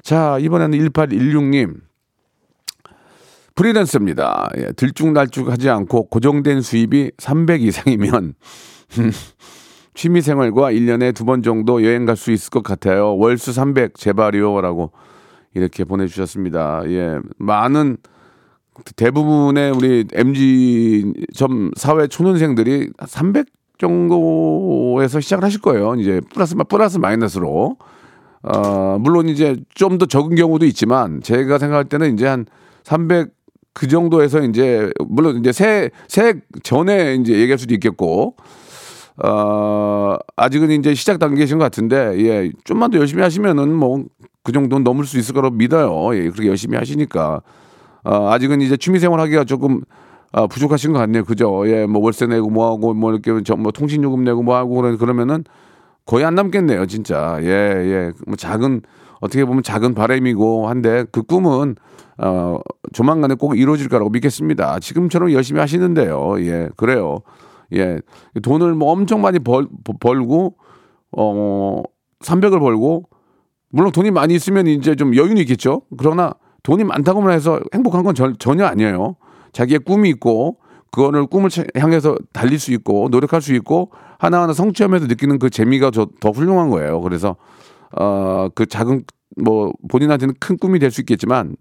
자 0.03 0.39
이번에는 0.41 0.79
1816님 0.79 1.81
프리랜서입니다. 3.55 4.49
예, 4.59 4.73
들쭉날쭉하지 4.77 5.69
않고 5.69 6.09
고정된 6.09 6.63
수입이 6.63 7.11
300 7.19 7.63
이상이면 7.63 8.35
취미 9.95 10.23
생활과 10.23 10.73
1년에 10.73 11.15
두 11.15 11.25
번 11.25 11.43
정도 11.43 11.85
여행 11.85 12.07
갈 12.07 12.17
수 12.17 12.31
있을 12.33 12.49
것 12.51 12.63
같아요. 12.63 13.17
월수 13.19 13.53
300 13.53 13.97
제발이요라고 13.97 14.93
이렇게 15.55 15.85
보내 15.85 16.07
주셨습니다. 16.07 16.83
예, 16.87 17.19
많은 17.39 17.99
대부분의 18.97 19.73
우리 19.73 20.07
MG 20.15 21.13
점 21.35 21.71
사회 21.77 22.07
초년생들이 22.07 22.91
300 23.07 23.47
정도에서 23.81 25.21
시작을 25.21 25.45
하실 25.45 25.61
거예요. 25.61 25.95
이제 25.97 26.21
플러스 26.33 26.55
플러스 26.69 26.99
마이너스로. 26.99 27.77
어, 28.43 28.99
물론 29.01 29.29
이제 29.29 29.57
좀 29.75 29.99
더 29.99 30.07
적은 30.07 30.35
경우도 30.37 30.65
있지만 30.67 31.21
제가 31.23 31.59
생각할 31.59 31.85
때는 31.87 32.15
이제 32.15 32.27
한 32.27 32.47
300 32.85 33.31
그 33.75 33.87
정도에서 33.89 34.41
이제 34.43 34.91
물론 35.09 35.39
이제 35.39 35.53
새새 35.53 36.41
전에 36.63 37.15
이제 37.17 37.35
얘기할 37.35 37.59
수도 37.59 37.75
있겠고 37.75 38.37
어 39.23 40.17
아직은 40.37 40.71
이제 40.71 40.95
시작 40.95 41.19
단계이신 41.19 41.59
것 41.59 41.65
같은데 41.65 41.97
예 42.25 42.51
좀만 42.65 42.91
더 42.91 42.99
열심히 42.99 43.23
하시면은 43.23 43.73
뭐 43.75 44.05
그 44.43 44.53
정도는 44.53 44.85
넘을 44.85 45.05
수 45.05 45.19
있을 45.19 45.35
거라고 45.35 45.55
믿어요. 45.55 46.17
예 46.17 46.31
그렇게 46.31 46.49
열심히 46.49 46.77
하시니까 46.77 47.43
어, 48.05 48.31
아직은 48.31 48.61
이제 48.63 48.77
취미생활 48.77 49.21
하기가 49.21 49.45
조금 49.45 49.83
아, 50.33 50.47
부족하신 50.47 50.93
것 50.93 50.99
같네요. 51.01 51.25
그죠? 51.25 51.69
예, 51.69 51.87
뭐 51.87 52.01
월세 52.03 52.27
내고 52.27 52.51
뭐 52.51 52.71
하고 52.71 52.95
뭐 52.95 53.13
이렇게 53.13 53.43
저뭐 53.43 53.73
통신 53.73 54.03
요금 54.03 54.25
내고 54.25 54.43
뭐 54.43 54.57
하고 54.57 54.77
그러- 54.77 54.97
그러면은 54.97 55.45
거의 56.07 56.25
안 56.25 56.35
남겠네요, 56.35 56.87
진짜. 56.87 57.39
예, 57.43 57.47
예. 57.49 58.13
뭐 58.27 58.37
작은 58.37 58.83
어떻게 59.21 59.45
보면 59.45 59.63
작은 59.63 59.95
바람이고 59.95 60.69
한데 60.69 61.05
그 61.13 61.23
꿈은 61.23 61.77
어 62.19 62.59
조만간에 62.93 63.35
꼭 63.35 63.59
이루어질 63.59 63.89
거라고 63.89 64.11
믿겠습니다. 64.11 64.79
지금처럼 64.81 65.33
열심히 65.33 65.61
하시는데요. 65.61 66.37
예, 66.41 66.69
그래요. 66.77 67.21
예, 67.75 67.99
돈을 68.43 68.75
뭐 68.75 68.93
엄청 68.93 69.21
많이 69.21 69.39
벌 69.41 69.67
벌고 70.01 70.57
어 71.17 71.83
300을 72.21 72.61
벌고 72.61 73.05
물론 73.71 73.93
돈이 73.93 74.11
많이 74.11 74.35
있으면 74.35 74.67
이제 74.67 74.95
좀 74.95 75.15
여유는 75.17 75.39
있겠죠. 75.39 75.83
그러나 75.99 76.33
돈이 76.63 76.85
많다고만 76.85 77.33
해서 77.33 77.61
행복한 77.75 78.03
건 78.05 78.15
전, 78.15 78.37
전혀 78.39 78.65
아니에요. 78.67 79.17
자기의 79.53 79.81
꿈이 79.81 80.09
있고 80.11 80.59
그거를 80.93 81.27
꿈을 81.27 81.51
차- 81.51 81.65
향해서 81.77 82.17
달릴 82.33 82.59
수 82.59 82.73
있고 82.73 83.09
노력할 83.11 83.41
수 83.41 83.55
있고 83.55 83.91
하나하나 84.19 84.53
성취하면서 84.53 85.07
느끼는 85.07 85.39
그 85.39 85.51
재미가 85.51 85.91
저, 85.93 86.09
더 86.21 86.31
훌륭한 86.31 86.71
거예요. 86.71 87.01
그래서 87.01 87.37
어 87.99 88.49
그 88.55 88.67
작은 88.67 89.05
뭐 89.43 89.73
본인한테는 89.89 90.35
큰 90.41 90.57
꿈이 90.59 90.79
될 90.79 90.91
수 90.91 91.01
있겠지만 91.03 91.57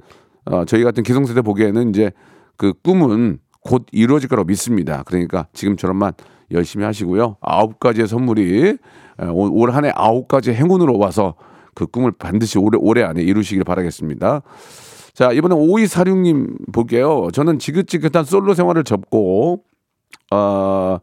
어 0.46 0.66
저희 0.66 0.84
같은 0.84 1.04
기성세대 1.04 1.42
보기에는 1.42 1.90
이제 1.90 2.12
그 2.58 2.74
꿈은 2.84 3.40
곧 3.62 3.86
이루어질 3.92 4.30
거라고 4.30 4.48
믿습니다. 4.48 5.04
그러니까 5.06 5.48
지금처럼만 5.54 6.14
열심히 6.52 6.86
하시고요. 6.86 7.38
아홉 7.42 7.80
가지의 7.80 8.08
선물이 8.08 8.78
올 9.32 9.70
한 9.72 9.86
해 9.86 9.92
아홉 9.96 10.28
가지 10.28 10.52
행운으로 10.54 10.98
와서 10.98 11.36
그 11.76 11.86
꿈을 11.86 12.12
반드시 12.12 12.58
올해, 12.58 12.78
올해 12.82 13.04
안에 13.04 13.22
이루시길 13.22 13.64
바라겠습니다. 13.64 14.42
자, 15.20 15.34
이번에 15.34 15.54
5246님 15.54 16.72
볼게요. 16.72 17.28
저는 17.34 17.60
지긋지긋한 17.60 18.24
솔로 18.24 18.54
생활을 18.54 18.86
접고, 18.86 19.66
어, 20.32 21.00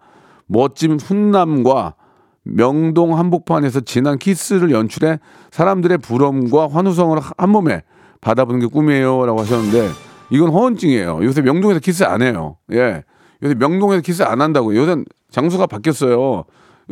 멋진 0.47 0.99
훈남과 0.99 1.97
명동 2.43 3.19
한복판에서 3.19 3.81
진한 3.81 4.17
키스를 4.17 4.71
연출해 4.71 5.19
사람들의 5.51 5.99
부러움과 5.99 6.67
환호성을 6.67 7.19
한 7.37 7.51
몸에 7.51 7.83
받아보는 8.23 8.61
게 8.61 8.67
꿈이에요. 8.69 9.27
라고 9.27 9.39
하셨는데, 9.41 9.91
이건 10.31 10.49
허언증이에요. 10.49 11.23
요새 11.23 11.43
명동에서 11.43 11.81
키스 11.81 12.03
안 12.05 12.23
해요. 12.23 12.57
예. 12.73 13.05
요새 13.43 13.55
명동에서 13.55 14.01
키스 14.01 14.23
안 14.23 14.41
한다고요. 14.41 14.81
요새 14.81 14.97
장소가 15.29 15.67
바뀌었어요. 15.67 16.45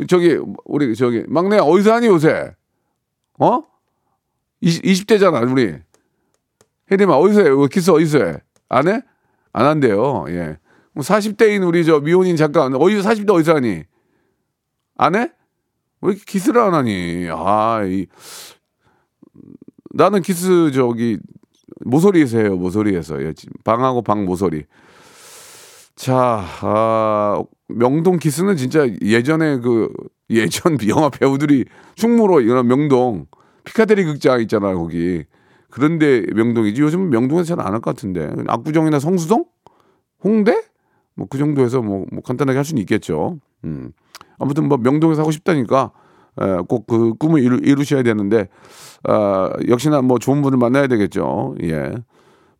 저기, 0.07 0.37
우리, 0.63 0.93
저기, 0.95 1.23
막내 1.27 1.57
어디서 1.57 1.91
하니, 1.91 2.05
요새? 2.05 2.51
어? 3.39 3.63
20, 4.61 4.83
20대잖아, 4.83 5.51
우리. 5.51 5.73
혜림아, 6.91 7.17
어디서 7.17 7.41
해? 7.43 7.49
왜 7.49 7.67
키스 7.71 7.89
어디서 7.91 8.19
해? 8.23 8.37
안 8.69 8.87
해? 8.87 9.01
안 9.53 9.65
한대요, 9.65 10.25
예. 10.29 10.57
40대인 10.95 11.67
우리 11.67 11.83
저 11.83 11.99
미혼인 11.99 12.35
잠깐, 12.35 12.73
어디서 12.75 13.09
40대 13.09 13.31
어디서 13.33 13.55
하니? 13.55 13.83
안 14.97 15.15
해? 15.15 15.31
왜 16.01 16.11
이렇게 16.11 16.23
키스를 16.25 16.61
안 16.61 16.73
하니? 16.73 17.27
아, 17.31 17.83
이. 17.85 18.05
나는 19.93 20.21
키스 20.21 20.71
저기, 20.71 21.17
모서리에서 21.85 22.37
해요, 22.37 22.55
모서리에서. 22.55 23.21
예, 23.23 23.33
방하고 23.63 24.01
방 24.01 24.25
모서리. 24.25 24.65
자, 25.95 26.45
아, 26.61 27.43
명동 27.67 28.19
키스는 28.19 28.57
진짜 28.57 28.87
예전에 29.01 29.59
그 29.59 29.89
예전 30.29 30.77
영화 30.89 31.09
배우들이 31.09 31.65
충무로 31.95 32.41
이런 32.41 32.67
명동 32.67 33.25
피카디리 33.63 34.03
극장 34.05 34.41
있잖아요, 34.41 34.77
거기. 34.77 35.23
그런데 35.75 36.23
명동이지. 36.33 36.81
요즘 36.81 37.09
명동에서 37.09 37.55
잘 37.55 37.59
안 37.65 37.73
할 37.73 37.81
것 37.81 37.93
같은데. 37.95 38.31
압구정이나 38.47 38.99
성수동? 38.99 39.45
홍대? 40.23 40.63
뭐 41.15 41.27
그 41.29 41.37
정도에서 41.37 41.81
뭐, 41.81 42.05
뭐 42.13 42.21
간단하게 42.23 42.57
할 42.57 42.63
수는 42.65 42.79
있겠죠. 42.81 43.39
음. 43.65 43.91
아무튼 44.39 44.67
뭐 44.69 44.77
명동에서 44.77 45.21
하고 45.21 45.31
싶다니까 45.31 45.91
꼭 46.69 46.87
그 46.87 47.13
꿈을 47.15 47.41
이루, 47.43 47.57
이루셔야 47.61 48.03
되는데 48.03 48.47
아, 49.03 49.49
역시나 49.67 50.01
뭐 50.01 50.17
좋은 50.17 50.41
분을 50.41 50.57
만나야 50.57 50.87
되겠죠. 50.87 51.55
예. 51.63 51.93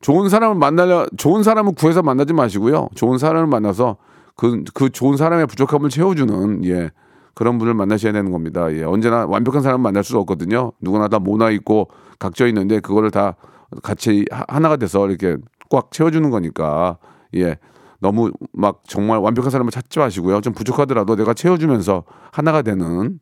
좋은 0.01 0.27
사람을 0.29 0.55
만나려 0.57 1.05
좋은 1.17 1.41
사람을 1.43 1.73
구해서 1.75 2.01
만나지 2.03 2.33
마시고요. 2.33 2.89
좋은 2.95 3.17
사람을 3.17 3.47
만나서 3.47 3.97
그, 4.35 4.63
그 4.73 4.89
좋은 4.89 5.15
사람의 5.17 5.47
부족함을 5.47 5.89
채워주는 5.89 6.65
예 6.65 6.91
그런 7.35 7.57
분을 7.59 7.73
만나셔야 7.73 8.13
되는 8.13 8.31
겁니다. 8.31 8.73
예 8.73 8.83
언제나 8.83 9.25
완벽한 9.25 9.61
사람 9.61 9.81
만날 9.81 10.03
수 10.03 10.17
없거든요. 10.19 10.71
누구나 10.81 11.07
다 11.07 11.19
모나 11.19 11.51
있고 11.51 11.89
각져 12.17 12.47
있는데 12.47 12.79
그거를 12.79 13.11
다 13.11 13.35
같이 13.83 14.25
하- 14.31 14.45
하나가 14.47 14.77
돼서 14.77 15.07
이렇게 15.07 15.37
꽉 15.69 15.91
채워주는 15.91 16.29
거니까 16.29 16.97
예 17.35 17.57
너무 17.99 18.31
막 18.53 18.81
정말 18.87 19.19
완벽한 19.19 19.51
사람을 19.51 19.71
찾지 19.71 19.99
마시고요. 19.99 20.41
좀 20.41 20.53
부족하더라도 20.53 21.15
내가 21.15 21.33
채워주면서 21.33 22.03
하나가 22.31 22.61
되는 22.61 23.19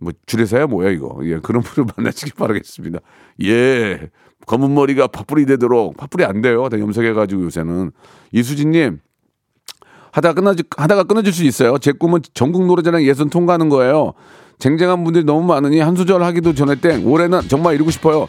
뭐 0.00 0.12
줄에서야 0.26 0.66
뭐야 0.66 0.90
이거 0.90 1.18
예 1.22 1.38
그런 1.38 1.62
분을 1.64 1.88
만나시기 1.96 2.32
바라겠습니다. 2.32 2.98
예 3.44 4.10
검은 4.46 4.74
머리가 4.74 5.06
파뿌리 5.06 5.46
되도록 5.46 5.96
파뿌리 5.96 6.24
안 6.24 6.42
돼요. 6.42 6.68
다 6.68 6.78
염색해가지고 6.78 7.44
요새는 7.44 7.92
이수진님 8.32 9.00
하다가 10.14 10.34
끊어지 10.34 10.62
하다가 10.76 11.04
끊어질 11.04 11.32
수 11.32 11.44
있어요. 11.44 11.78
제 11.78 11.92
꿈은 11.92 12.20
전국 12.34 12.66
노래자랑 12.66 13.04
예선 13.04 13.30
통과하는 13.30 13.68
거예요. 13.68 14.12
쟁쟁한 14.58 15.04
분들이 15.04 15.24
너무 15.24 15.42
많으니 15.44 15.80
한 15.80 15.96
소절 15.96 16.22
하기도 16.22 16.54
전에 16.54 16.76
땡. 16.76 17.06
올해는 17.06 17.48
정말 17.48 17.74
이루고 17.74 17.90
싶어요. 17.90 18.26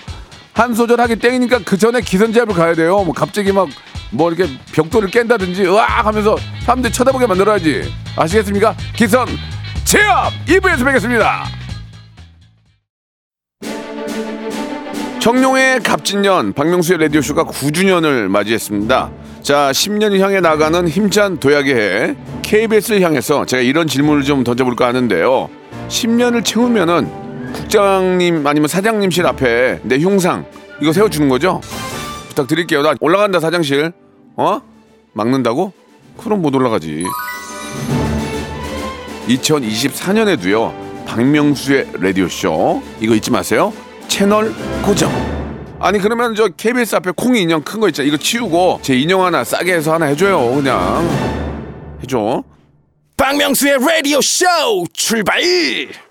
한 0.54 0.74
소절 0.74 1.00
하기 1.02 1.18
땡이니까 1.18 1.60
그 1.66 1.78
전에 1.78 2.02
기선제압을 2.02 2.56
가야 2.56 2.74
돼요. 2.74 3.04
뭐 3.04 3.14
갑자기 3.14 3.52
막 3.52 3.68
뭐 4.12 4.32
이렇게 4.32 4.52
벽돌을 4.74 5.10
깬다든지 5.10 5.66
으악 5.66 6.06
하면서 6.06 6.36
사람들이 6.64 6.94
쳐다보게 6.94 7.28
만들어야지. 7.28 7.92
아시겠습니까? 8.16 8.76
기선 8.96 9.28
제압 9.84 10.32
2부에서 10.46 10.86
뵙겠습니다. 10.86 11.46
청룡의 15.26 15.80
갑진년 15.80 16.54
박명수의 16.54 17.00
라디오쇼가 17.00 17.46
9주년을 17.46 18.28
맞이했습니다. 18.28 19.10
자, 19.42 19.72
10년을 19.72 20.20
향해 20.20 20.40
나가는 20.40 20.88
힘찬 20.88 21.40
도약의 21.40 21.76
해 21.76 22.16
KBS를 22.44 23.02
향해서 23.02 23.48
제가 23.48 23.64
이런 23.64 23.88
질문을 23.88 24.22
좀 24.22 24.44
던져볼까 24.44 24.86
하는데요. 24.86 25.50
10년을 25.88 26.46
채우면은 26.46 27.10
국장님 27.54 28.46
아니면 28.46 28.68
사장님실 28.68 29.26
앞에 29.26 29.80
내 29.82 29.98
흉상 29.98 30.46
이거 30.80 30.94
세워주는 30.94 31.28
거죠? 31.28 31.60
부탁드릴게요. 32.30 32.84
나 32.84 32.94
올라간다 33.00 33.40
사장실. 33.40 33.94
어? 34.36 34.62
막는다고? 35.14 35.74
그럼 36.18 36.44
못 36.44 36.54
올라가지. 36.54 37.04
2024년에도요. 39.28 40.72
박명수의 41.08 41.88
라디오쇼 42.00 42.84
이거 43.00 43.16
잊지 43.16 43.32
마세요. 43.32 43.74
채널 44.16 44.50
고정. 44.82 45.12
아니 45.78 46.00
그러면 46.00 46.36
저 46.36 46.48
KBS 46.48 46.96
앞에 46.96 47.12
콩이 47.18 47.42
인형 47.42 47.62
큰 47.62 47.82
거 47.82 47.90
있잖아. 47.90 48.08
이거 48.08 48.16
치우고 48.16 48.80
제 48.82 48.96
인형 48.96 49.22
하나 49.26 49.44
싸게 49.44 49.74
해서 49.74 49.94
하나 49.94 50.06
해줘요. 50.06 50.56
그냥 50.56 51.06
해줘. 52.02 52.42
박명수의 53.18 53.78
라디오 53.86 54.22
쇼 54.22 54.46
출발 54.94 55.42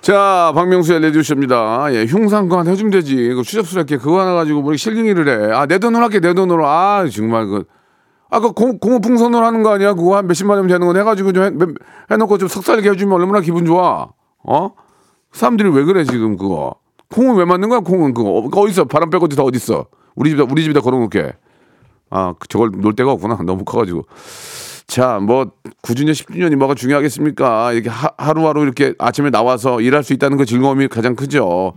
자, 0.03 0.53
박명수의 0.55 1.01
레디오 1.01 1.23
쇼입니다. 1.23 1.87
예, 1.95 2.05
흉상 2.05 2.45
그거 2.47 2.59
하나 2.59 2.73
해주면 2.73 2.91
되지. 2.91 3.17
그 3.37 3.43
추잡스럽게 3.43 3.97
그거 3.97 4.21
하나 4.21 4.35
가지고 4.35 4.61
뭐 4.61 4.77
실갱이를 4.77 5.51
해. 5.51 5.55
아, 5.55 5.65
내 5.65 5.79
돈으로 5.79 6.03
할게, 6.05 6.21
내 6.21 6.35
돈으로. 6.35 6.69
아, 6.69 7.07
정말 7.11 7.47
그. 7.47 7.65
아, 8.29 8.39
그 8.39 8.53
공, 8.53 8.79
공업 8.79 9.01
풍선으로 9.01 9.43
하는 9.47 9.63
거 9.63 9.71
아니야? 9.73 9.95
그거 9.95 10.19
한 10.19 10.27
몇십만 10.27 10.59
원 10.59 10.67
되는 10.67 10.87
건 10.87 10.95
해가지고 10.99 11.33
좀 11.33 11.43
해, 11.45 11.51
해놓고 12.11 12.37
좀 12.37 12.49
석살게 12.49 12.91
해주면 12.91 13.15
얼마나 13.19 13.41
기분 13.41 13.65
좋아? 13.65 14.09
어? 14.47 14.71
사람들이 15.33 15.71
왜 15.71 15.85
그래, 15.85 16.05
지금 16.05 16.37
그거? 16.37 16.75
콩은 17.15 17.37
왜 17.37 17.45
만든 17.45 17.69
거야, 17.69 17.81
콩은 17.81 18.13
그거? 18.13 18.31
어, 18.31 18.49
어딨어? 18.49 18.85
바람 18.87 19.09
빼고 19.11 19.29
다 19.29 19.43
어딨어? 19.45 19.87
우리 20.17 20.31
집에, 20.31 20.43
우리 20.43 20.63
집에다 20.63 20.81
걸어놓게. 20.81 21.33
아, 22.11 22.35
그 22.39 22.49
저걸 22.49 22.73
놀 22.81 22.95
데가 22.97 23.13
없구나. 23.13 23.39
너무 23.47 23.65
커가지고. 23.65 24.03
자, 24.87 25.19
뭐 25.21 25.47
9주년, 25.83 26.11
10주년이 26.11 26.57
뭐가 26.57 26.75
중요하겠습니까? 26.75 27.73
이렇게 27.73 27.89
하, 27.89 28.11
하루하루 28.19 28.63
이렇게 28.63 28.95
아침에 28.99 29.31
나와서 29.31 29.81
일할 29.81 30.03
수 30.03 30.13
있다는 30.13 30.37
그 30.37 30.45
즐거움이 30.45 30.89
가장 30.89 31.15
크죠. 31.15 31.73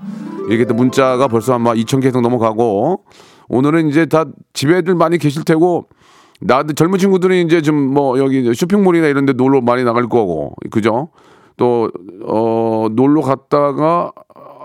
이게 0.50 0.66
또 0.66 0.74
문자가 0.74 1.28
벌써 1.28 1.54
아마 1.54 1.74
2천 1.74 2.02
개 2.02 2.08
이상 2.10 2.22
넘어가고 2.22 3.04
오늘은 3.48 3.90
이제 3.90 4.06
다 4.08 4.26
집에들 4.54 4.96
많이 4.96 5.18
계실 5.18 5.44
테고 5.46 5.88
나도 6.42 6.74
젊은 6.74 7.00
친구들이 7.00 7.42
이제 7.42 7.62
좀 7.62 7.76
뭐 7.94 8.20
여기 8.20 8.54
쇼핑몰이나 8.54 9.08
이런 9.08 9.26
데 9.26 9.34
놀러 9.34 9.62
많이 9.62 9.84
나갈 9.84 10.04
거고 10.10 10.54
그죠? 10.70 11.10
또 11.56 11.90
어, 12.26 12.88
놀러 12.92 13.22
갔다가 13.22 14.12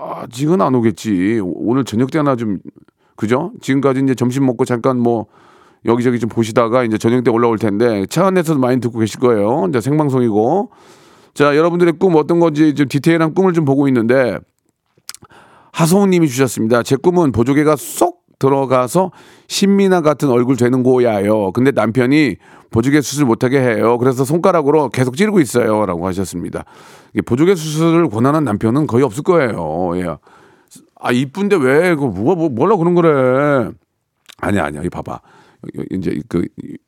아직은 0.03 0.61
안 0.61 0.75
오겠지. 0.75 1.39
오늘 1.43 1.83
저녁 1.83 2.11
때나 2.11 2.35
좀 2.35 2.59
그죠? 3.15 3.51
지금까지 3.61 4.01
이제 4.01 4.15
점심 4.15 4.45
먹고 4.45 4.65
잠깐 4.65 4.99
뭐 4.99 5.27
여기저기 5.85 6.19
좀 6.19 6.29
보시다가 6.29 6.83
이제 6.83 6.97
저녁 6.97 7.23
때 7.23 7.31
올라올 7.31 7.57
텐데 7.57 8.05
차 8.07 8.27
안에서도 8.27 8.59
많이 8.59 8.79
듣고 8.79 8.99
계실 8.99 9.19
거예요. 9.19 9.65
이제 9.69 9.81
생방송이고. 9.81 10.71
자, 11.33 11.57
여러분들의 11.57 11.93
꿈 11.99 12.15
어떤 12.15 12.39
건지 12.39 12.75
좀 12.75 12.87
디테일한 12.87 13.33
꿈을 13.33 13.53
좀 13.53 13.65
보고 13.65 13.87
있는데 13.87 14.37
하성우 15.71 16.07
님이 16.07 16.27
주셨습니다. 16.27 16.83
제 16.83 16.95
꿈은 16.95 17.31
보조개가 17.31 17.75
쏙 17.75 18.22
들어가서 18.43 19.11
신미나 19.47 20.01
같은 20.01 20.29
얼굴 20.29 20.57
되는 20.57 20.83
거야요. 20.83 21.51
근데 21.53 21.71
남편이 21.71 22.35
보조개 22.71 22.99
수술 23.01 23.25
못하게 23.25 23.59
해요. 23.61 23.97
그래서 23.97 24.25
손가락으로 24.25 24.89
계속 24.89 25.15
찌르고 25.15 25.39
있어요. 25.39 25.85
라고 25.85 26.05
하셨습니다. 26.07 26.65
보조개 27.25 27.55
수술을 27.55 28.09
권하는 28.09 28.43
남편은 28.43 28.87
거의 28.87 29.03
없을 29.03 29.23
거예요. 29.23 29.91
예. 29.95 30.17
아, 30.99 31.11
이쁜데 31.11 31.55
왜, 31.57 31.95
그, 31.95 32.05
뭐, 32.05 32.35
뭐, 32.35 32.49
뭐라 32.49 32.75
그런 32.75 32.95
거래. 32.95 33.69
아니야, 34.39 34.65
아니야. 34.65 34.81
이 34.83 34.89
봐봐. 34.89 35.19
이제 35.91 36.19
그, 36.27 36.45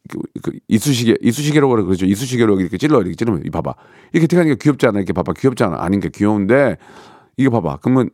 그, 0.09 0.19
그 0.41 0.51
이쑤시개 0.67 1.15
이쑤시개로 1.21 1.69
그래 1.69 1.83
그러죠 1.83 2.05
이쑤시개로 2.05 2.59
이렇게 2.59 2.77
찔러 2.77 2.99
이렇게 2.99 3.15
찌르면 3.15 3.43
이 3.45 3.49
봐봐 3.49 3.73
이렇게 4.11 4.35
하니까 4.35 4.55
귀엽지 4.59 4.85
않아 4.87 4.99
이렇게 4.99 5.13
봐봐 5.13 5.31
귀엽지 5.31 5.63
않아 5.63 5.81
아닌 5.81 6.01
게 6.01 6.09
귀여운데 6.09 6.75
이게 7.37 7.47
봐봐 7.49 7.77
그러면 7.81 8.09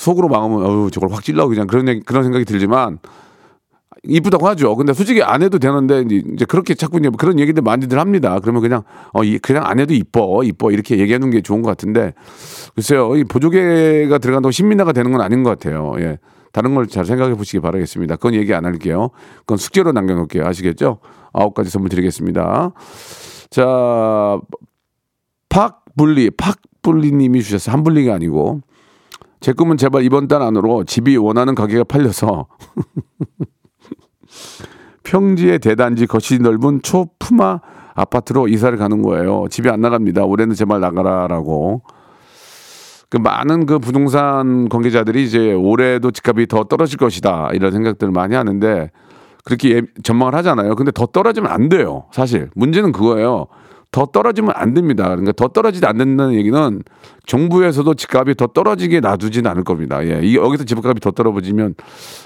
속으로 0.00 0.28
마음은 0.28 0.64
어우 0.64 0.90
저걸 0.90 1.12
확 1.12 1.22
찔러 1.22 1.46
그냥 1.46 1.66
그런 1.66 1.86
얘기, 1.88 2.00
그런 2.00 2.22
생각이 2.22 2.44
들지만 2.46 2.98
이쁘다고 4.02 4.48
하죠. 4.48 4.74
근데 4.76 4.94
솔직히 4.94 5.22
안 5.22 5.42
해도 5.42 5.58
되는데 5.58 6.02
이제 6.34 6.46
그렇게 6.46 6.74
자꾸 6.74 6.98
이제 6.98 7.10
그런 7.18 7.38
얘기들 7.38 7.62
많이들 7.62 7.98
합니다. 7.98 8.38
그러면 8.40 8.62
그냥 8.62 8.82
어 9.12 9.20
그냥 9.42 9.66
안 9.66 9.78
해도 9.78 9.92
이뻐 9.92 10.42
이뻐 10.42 10.70
이렇게 10.70 10.98
얘기하는 10.98 11.30
게 11.30 11.42
좋은 11.42 11.60
것 11.60 11.68
같은데 11.68 12.14
글쎄요 12.74 13.14
이 13.16 13.24
보조개가 13.24 14.16
들어간다고 14.18 14.50
신민나가 14.52 14.92
되는 14.92 15.12
건 15.12 15.20
아닌 15.20 15.42
것 15.42 15.50
같아요. 15.50 15.94
예. 15.98 16.18
다른 16.52 16.74
걸 16.74 16.86
잘 16.88 17.04
생각해 17.04 17.34
보시기 17.34 17.60
바라겠습니다. 17.60 18.16
그건 18.16 18.34
얘기 18.34 18.54
안 18.54 18.64
할게요. 18.64 19.10
그건 19.40 19.58
숙제로 19.58 19.92
남겨놓을게요. 19.92 20.44
아시겠죠? 20.46 20.98
아홉 21.32 21.54
가지 21.54 21.70
선물 21.70 21.90
드리겠습니다. 21.90 22.72
자, 23.50 24.40
팍불리, 25.48 26.30
팍불리님이 26.30 27.42
주셨어요. 27.42 27.74
한불리가 27.74 28.14
아니고. 28.14 28.62
제 29.40 29.52
꿈은 29.52 29.78
제발 29.78 30.04
이번 30.04 30.28
달 30.28 30.42
안으로 30.42 30.84
집이 30.84 31.16
원하는 31.16 31.54
가게가 31.54 31.84
팔려서 31.84 32.46
평지의 35.02 35.60
대단지 35.60 36.06
거실이 36.06 36.42
넓은 36.42 36.82
초품화 36.82 37.60
아파트로 37.94 38.48
이사를 38.48 38.76
가는 38.78 39.02
거예요. 39.02 39.46
집이 39.50 39.68
안 39.68 39.80
나갑니다. 39.80 40.24
올해는 40.24 40.54
제발 40.54 40.80
나가라라고. 40.80 41.82
그 43.08 43.16
많은 43.16 43.66
그 43.66 43.80
부동산 43.80 44.68
관계자들이 44.68 45.24
이제 45.24 45.52
올해도 45.52 46.12
집값이 46.12 46.46
더 46.46 46.64
떨어질 46.64 46.96
것이다 46.96 47.50
이런 47.54 47.72
생각들을 47.72 48.12
많이 48.12 48.36
하는데 48.36 48.90
그렇게 49.44 49.70
예, 49.70 49.82
전망을 50.04 50.34
하잖아요. 50.36 50.76
근데 50.76 50.92
더 50.92 51.06
떨어지면 51.06 51.50
안 51.50 51.68
돼요. 51.68 52.04
사실 52.12 52.50
문제는 52.54 52.92
그거예요. 52.92 53.48
더 53.92 54.06
떨어지면 54.06 54.52
안 54.54 54.72
됩니다. 54.72 55.08
그러니까 55.08 55.32
더 55.32 55.48
떨어지지 55.48 55.84
않는다는 55.84 56.34
얘기는 56.34 56.82
정부에서도 57.26 57.92
집값이 57.94 58.34
더 58.34 58.46
떨어지게 58.46 59.00
놔두지는 59.00 59.50
않을 59.50 59.64
겁니다. 59.64 60.04
예, 60.06 60.20
이 60.22 60.36
여기서 60.36 60.62
집값이 60.64 61.00
더 61.00 61.10
떨어지면 61.10 61.74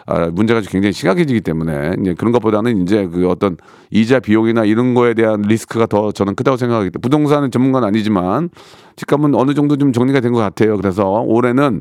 아, 0.06 0.26
문제가 0.26 0.60
굉장히 0.60 0.92
심각해지기 0.92 1.40
때문에 1.40 1.92
이제 2.00 2.14
그런 2.14 2.32
것보다는 2.32 2.82
이제 2.82 3.06
그 3.06 3.28
어떤 3.30 3.56
이자 3.90 4.20
비용이나 4.20 4.64
이런 4.64 4.92
거에 4.94 5.14
대한 5.14 5.40
리스크가 5.42 5.86
더 5.86 6.12
저는 6.12 6.34
크다고 6.34 6.58
생각하기 6.58 6.90
때문에 6.90 7.00
부동산은 7.00 7.50
전문가는 7.50 7.88
아니지만 7.88 8.50
집값은 8.96 9.34
어느 9.34 9.54
정도 9.54 9.76
좀 9.76 9.92
정리가 9.92 10.20
된 10.20 10.32
것 10.34 10.40
같아요. 10.40 10.76
그래서 10.76 11.08
올해는 11.20 11.80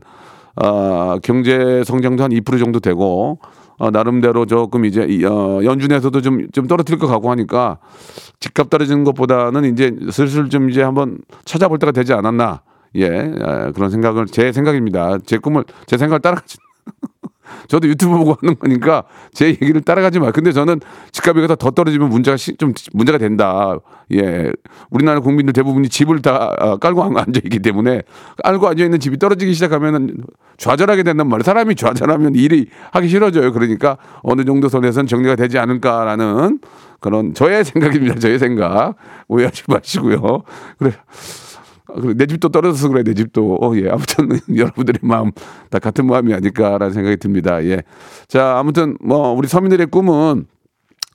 어, 0.55 1.17
경제 1.23 1.83
성장도 1.83 2.23
한 2.23 2.31
2% 2.31 2.59
정도 2.59 2.79
되고 2.79 3.39
어, 3.83 3.91
나름대로 3.91 4.45
조금 4.45 4.85
이제 4.85 5.01
어, 5.25 5.59
연준에서도 5.61 6.21
좀, 6.21 6.49
좀 6.53 6.67
떨어뜨릴 6.67 6.97
것 6.99 7.07
같고 7.07 7.29
하니까 7.31 7.79
집값 8.39 8.69
떨어지는 8.69 9.03
것보다는 9.03 9.65
이제 9.65 9.93
슬슬 10.09 10.49
좀 10.49 10.69
이제 10.69 10.81
한번 10.81 11.17
찾아볼 11.43 11.79
때가 11.79 11.91
되지 11.91 12.13
않았나. 12.13 12.61
예, 12.95 13.03
예 13.03 13.71
그런 13.75 13.89
생각을 13.89 14.27
제 14.27 14.53
생각입니다. 14.53 15.17
제 15.25 15.37
꿈을 15.37 15.65
제 15.85 15.97
생각을 15.97 16.21
따라가지. 16.21 16.57
저도 17.67 17.87
유튜브 17.87 18.17
보고 18.17 18.37
하는 18.41 18.57
거니까 18.57 19.03
제 19.33 19.47
얘기를 19.47 19.81
따라가지 19.81 20.19
마. 20.19 20.31
근데 20.31 20.51
저는 20.51 20.79
집값이 21.11 21.47
더 21.47 21.55
떨어지면 21.55 22.09
문제가 22.09 22.37
시, 22.37 22.55
좀 22.57 22.73
문제가 22.93 23.17
된다. 23.17 23.77
예. 24.13 24.51
우리나라 24.89 25.19
국민들 25.19 25.53
대부분이 25.53 25.89
집을 25.89 26.21
다 26.21 26.55
아, 26.57 26.77
깔고 26.77 27.03
앉아 27.03 27.41
있기 27.45 27.59
때문에 27.59 28.03
깔고 28.43 28.67
앉아 28.67 28.83
있는 28.83 28.99
집이 28.99 29.17
떨어지기 29.17 29.53
시작하면은 29.53 30.17
좌절하게 30.57 31.03
된단 31.03 31.27
말이에요. 31.27 31.43
사람이 31.43 31.75
좌절하면 31.75 32.35
일이 32.35 32.67
하기 32.91 33.07
싫어져요. 33.07 33.51
그러니까 33.53 33.97
어느 34.21 34.45
정도 34.45 34.69
선에서는 34.69 35.07
정리가 35.07 35.35
되지 35.35 35.57
않을까라는 35.57 36.59
그런 36.99 37.33
저의 37.33 37.65
생각입니다. 37.65 38.19
저의 38.19 38.39
생각. 38.39 38.95
오해하지 39.27 39.63
마시고요. 39.67 40.43
그래. 40.77 40.91
아, 41.87 41.93
내 42.15 42.25
집도 42.25 42.49
떨어져서 42.49 42.89
그래 42.89 43.03
내 43.03 43.13
집도. 43.13 43.55
어, 43.55 43.75
예. 43.75 43.89
아무튼 43.89 44.29
여러분들의 44.55 44.99
마음 45.01 45.31
다 45.69 45.79
같은 45.79 46.05
마음이 46.05 46.33
아닐까라는 46.33 46.93
생각이 46.93 47.17
듭니다. 47.17 47.63
예자 47.63 48.57
아무튼 48.57 48.97
뭐 49.01 49.31
우리 49.31 49.47
서민들의 49.47 49.87
꿈은 49.87 50.45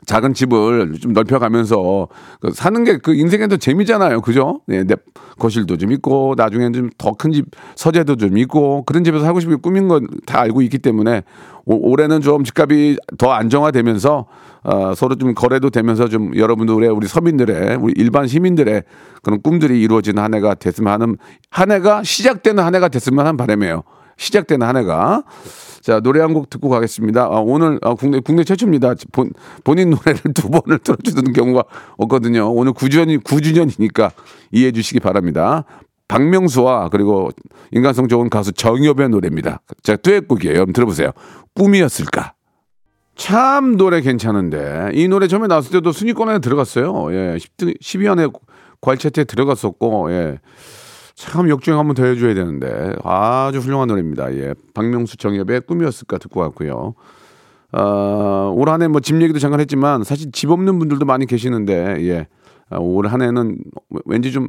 작은 0.06 0.32
집을 0.32 0.94
좀 1.00 1.12
넓혀가면서 1.12 2.08
그 2.40 2.50
사는 2.52 2.82
게 2.84 2.98
그 2.98 3.14
인생에도 3.14 3.56
재미잖아요. 3.58 4.20
그죠? 4.22 4.60
네, 4.66 4.84
내 4.84 4.94
거실도 5.38 5.76
좀 5.76 5.92
있고 5.92 6.34
나중에는 6.36 6.72
좀 6.72 6.90
더 6.98 7.12
큰 7.12 7.32
집 7.32 7.46
서재도 7.76 8.16
좀 8.16 8.38
있고 8.38 8.84
그런 8.84 9.04
집에서 9.04 9.24
살고 9.24 9.40
싶게 9.40 9.56
꾸민 9.56 9.88
건다 9.88 10.40
알고 10.40 10.62
있기 10.62 10.78
때문에 10.78 11.22
오, 11.66 11.90
올해는 11.90 12.20
좀 12.22 12.44
집값이 12.44 12.96
더 13.18 13.32
안정화되면서 13.32 14.26
어, 14.64 14.94
서로 14.94 15.14
좀 15.16 15.34
거래도 15.34 15.68
되면서 15.70 16.08
좀 16.08 16.34
여러분들의 16.36 16.88
우리 16.88 17.06
서민들의 17.06 17.76
우리 17.76 17.92
일반 17.96 18.26
시민들의 18.26 18.82
그런 19.22 19.42
꿈들이 19.42 19.80
이루어지는 19.82 20.22
한 20.22 20.32
해가 20.34 20.54
됐으면 20.54 20.92
하는 20.92 21.16
한 21.50 21.70
해가 21.70 22.02
시작되는 22.02 22.62
한 22.62 22.74
해가 22.74 22.88
됐으면 22.88 23.26
하는 23.26 23.36
바람이에요. 23.36 23.82
시작되는 24.18 24.66
한 24.66 24.76
해가 24.76 25.22
자 25.80 26.00
노래 26.00 26.20
한 26.20 26.34
곡 26.34 26.50
듣고 26.50 26.68
가겠습니다. 26.68 27.24
아, 27.24 27.40
오늘 27.40 27.78
아, 27.82 27.94
국내 27.94 28.20
국내 28.20 28.44
최초입니다. 28.44 28.94
본 29.12 29.30
본인 29.64 29.90
노래를 29.90 30.20
두 30.34 30.50
번을 30.50 30.80
들어주는 30.80 31.32
경우가 31.32 31.64
없거든요. 31.96 32.52
오늘 32.52 32.72
9주년 32.74 33.22
9주년이니까 33.22 34.10
이해해 34.52 34.72
주시기 34.72 35.00
바랍니다. 35.00 35.64
박명수와 36.08 36.88
그리고 36.90 37.30
인간성 37.72 38.08
좋은 38.08 38.28
가수 38.28 38.52
정엽의 38.52 39.08
노래입니다. 39.10 39.60
자 39.82 39.96
듀엣곡이에요. 39.96 40.54
여러분 40.56 40.72
들어보세요. 40.72 41.12
꿈이었을까? 41.54 42.34
참 43.14 43.76
노래 43.76 44.00
괜찮은데 44.00 44.90
이 44.94 45.08
노래 45.08 45.26
처음에 45.26 45.46
나왔을 45.48 45.72
때도 45.72 45.92
순위권에 45.92 46.38
들어갔어요. 46.38 47.12
예, 47.12 47.36
10등 47.36 47.80
12안에 47.80 48.32
괄차트에 48.80 49.24
들어갔었고 49.24 50.12
예. 50.12 50.38
참 51.18 51.48
역주행 51.48 51.76
한번 51.76 51.96
더 51.96 52.04
해줘야 52.04 52.32
되는데 52.32 52.94
아주 53.02 53.58
훌륭한 53.58 53.88
노래입니다. 53.88 54.32
예, 54.36 54.54
박명수 54.72 55.16
정엽의 55.16 55.62
꿈이었을까 55.62 56.16
듣고 56.18 56.38
왔고요. 56.40 56.94
어, 57.72 58.54
올 58.56 58.68
한해 58.68 58.86
뭐 58.86 59.00
집 59.00 59.20
얘기도 59.20 59.40
잠깐 59.40 59.58
했지만 59.58 60.04
사실 60.04 60.30
집 60.30 60.48
없는 60.48 60.78
분들도 60.78 61.04
많이 61.04 61.26
계시는데 61.26 61.96
예, 62.06 62.28
어, 62.70 62.78
올 62.78 63.08
한해는 63.08 63.58
왠지 64.04 64.30
좀 64.30 64.46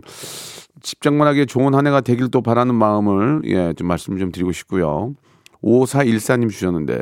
집장만하게 0.81 1.47
좋은 1.47 1.73
한 1.73 1.87
해가 1.87 2.01
되길 2.01 2.29
또 2.29 2.41
바라는 2.43 2.75
마음을 2.75 3.41
예, 3.45 3.73
좀 3.73 3.87
말씀 3.87 4.19
좀 4.19 4.31
드리고 4.31 4.51
싶고요. 4.51 5.15
5414님 5.63 6.51
주셨는데 6.51 7.01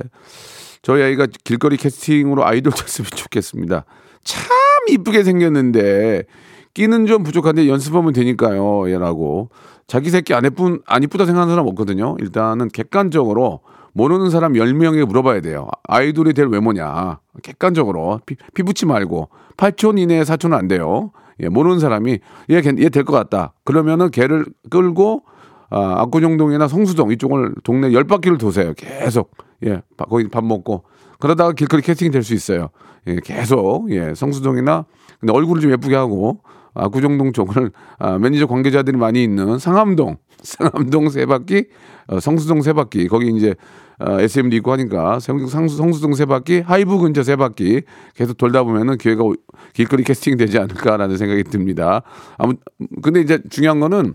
저희 0.81 1.03
아이가 1.03 1.27
길거리 1.43 1.75
캐스팅으로 1.75 2.45
아이돌 2.45 2.71
됐으면 2.71 3.09
좋겠습니다. 3.13 3.83
참 4.23 4.47
이쁘게 4.91 5.23
생겼는데 5.23 6.23
끼는 6.77 7.07
좀 7.07 7.23
부족한데 7.23 7.67
연습하면 7.67 8.13
되니까요. 8.13 8.87
얘라고. 8.91 9.49
자기 9.87 10.11
새끼 10.11 10.35
안 10.35 10.45
예쁜 10.45 10.79
안 10.85 11.01
이쁘다 11.01 11.25
생각하는 11.25 11.51
사람 11.51 11.65
없거든요. 11.69 12.15
일단은 12.19 12.67
객관적으로 12.67 13.61
모르는 13.93 14.29
사람 14.29 14.53
10명에게 14.53 15.03
물어봐야 15.05 15.41
돼요. 15.41 15.67
아이돌이 15.87 16.33
될 16.33 16.45
외모냐. 16.45 17.17
객관적으로 17.41 18.19
피, 18.27 18.35
피붙이 18.53 18.85
말고 18.85 19.29
8촌 19.57 19.97
이내에 19.97 20.21
4촌은 20.21 20.53
안 20.53 20.67
돼요. 20.67 21.09
예, 21.39 21.49
모르는 21.49 21.79
사람이 21.79 22.19
얘얘될 22.51 23.05
것 23.05 23.13
같다. 23.13 23.53
그러면은 23.63 24.11
걔를 24.11 24.45
끌고 24.69 25.23
아, 25.71 26.01
압구정동이나 26.03 26.67
성수동 26.67 27.11
이쪽을 27.11 27.55
동네 27.63 27.91
열 27.91 28.03
바퀴를 28.03 28.37
도세요. 28.37 28.75
계속 28.75 29.31
예, 29.65 29.81
거기 29.97 30.27
밥 30.27 30.43
먹고 30.43 30.83
그러다가 31.17 31.53
길거리 31.53 31.81
캐스팅이 31.81 32.11
될수 32.11 32.35
있어요. 32.35 32.69
예, 33.07 33.15
계속 33.23 33.89
예, 33.89 34.13
성수동이나 34.13 34.85
근데 35.19 35.33
얼굴을 35.33 35.59
좀 35.59 35.71
예쁘게 35.71 35.95
하고 35.95 36.41
압구정동 36.77 37.33
쪽을 37.33 37.71
아, 37.97 38.17
매니저 38.19 38.45
관계자들이 38.45 38.97
많이 38.97 39.23
있는 39.23 39.57
상암동, 39.57 40.17
상암동 40.43 41.09
세 41.09 41.25
바퀴, 41.25 41.65
어, 42.07 42.19
성수동 42.19 42.61
세 42.61 42.73
바퀴 42.73 43.07
거기 43.07 43.29
이제 43.35 43.55
어, 43.99 44.19
SM도 44.19 44.55
있고 44.57 44.71
하니까 44.73 45.19
성수, 45.19 45.75
성수동 45.75 46.13
세 46.13 46.25
바퀴, 46.25 46.59
하이브 46.59 46.99
근처 46.99 47.23
세 47.23 47.35
바퀴 47.35 47.81
계속 48.15 48.37
돌다 48.37 48.63
보면은 48.63 48.97
기회가 48.97 49.23
길거리 49.73 50.03
캐스팅 50.03 50.37
되지 50.37 50.59
않을까라는 50.59 51.17
생각이 51.17 51.43
듭니다. 51.45 52.03
아무 52.37 52.53
근데 53.01 53.21
이제 53.21 53.39
중요한 53.49 53.79
거는 53.79 54.13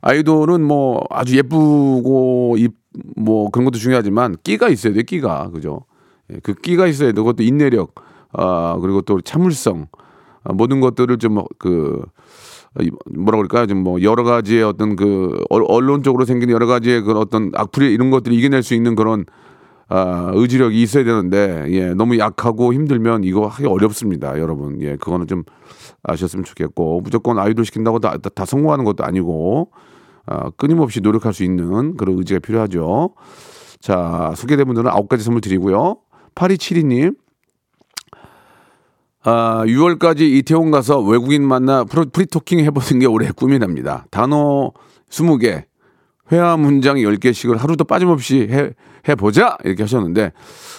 아이돌은 0.00 0.62
뭐 0.62 1.04
아주 1.10 1.36
예쁘고 1.36 2.56
뭐 3.16 3.50
그런 3.50 3.64
것도 3.64 3.78
중요하지만 3.78 4.36
끼가 4.42 4.68
있어야 4.68 4.92
돼 4.92 5.02
끼가 5.02 5.50
그죠? 5.50 5.84
예, 6.32 6.40
그 6.42 6.54
끼가 6.54 6.86
있어야 6.86 7.12
돼. 7.12 7.14
그것도 7.14 7.42
인내력. 7.42 7.94
아, 8.32 8.76
그리고 8.80 9.00
또 9.02 9.20
참을성, 9.20 9.86
아, 9.92 10.03
모든 10.52 10.80
것들을 10.80 11.16
좀 11.18 11.42
그, 11.58 12.02
뭐라 13.14 13.38
그럴까요? 13.38 13.66
좀뭐 13.66 14.02
여러 14.02 14.24
가지의 14.24 14.62
어떤 14.64 14.96
그 14.96 15.42
언- 15.48 15.64
언론적으로 15.66 16.24
생긴 16.24 16.50
여러 16.50 16.66
가지의 16.66 17.02
그런 17.02 17.18
어떤 17.18 17.50
악플이 17.54 17.92
이런 17.92 18.10
것들을 18.10 18.36
이겨낼 18.36 18.62
수 18.62 18.74
있는 18.74 18.94
그런 18.94 19.24
아, 19.88 20.30
의지력이 20.34 20.80
있어야 20.82 21.04
되는데 21.04 21.66
예, 21.68 21.94
너무 21.94 22.18
약하고 22.18 22.72
힘들면 22.72 23.22
이거 23.24 23.46
하기 23.46 23.66
어렵습니다, 23.66 24.38
여러분. 24.40 24.80
예, 24.80 24.96
그거는 24.96 25.26
좀 25.26 25.44
아셨으면 26.02 26.44
좋겠고 26.44 27.02
무조건 27.02 27.38
아이돌 27.38 27.64
시킨다고 27.64 27.98
다, 27.98 28.16
다, 28.18 28.30
다 28.30 28.44
성공하는 28.44 28.84
것도 28.84 29.04
아니고 29.04 29.70
아, 30.26 30.50
끊임없이 30.56 31.00
노력할 31.00 31.32
수 31.34 31.44
있는 31.44 31.96
그런 31.96 32.18
의지가 32.18 32.40
필요하죠. 32.40 33.10
자, 33.78 34.32
소개된 34.36 34.64
분들은 34.66 34.90
아홉 34.90 35.08
가지 35.08 35.22
선물 35.22 35.42
드리고요. 35.42 35.96
8272님, 36.34 37.14
아, 39.26 39.62
6월까지 39.66 40.20
이태원 40.20 40.70
가서 40.70 41.00
외국인 41.00 41.46
만나 41.46 41.84
프로, 41.84 42.04
free 42.04 42.24
talking 42.24 42.60
해보는 42.60 42.98
게 43.00 43.06
올해 43.06 43.30
꿈이랍니다. 43.30 44.04
단어 44.10 44.70
20개, 45.08 45.64
회화 46.30 46.56
문장 46.58 46.96
10개씩을 46.96 47.56
하루도 47.56 47.84
빠짐없이 47.84 48.48
해, 48.50 48.70
해보자! 49.08 49.56
이렇게 49.64 49.82
하셨는데, 49.82 50.32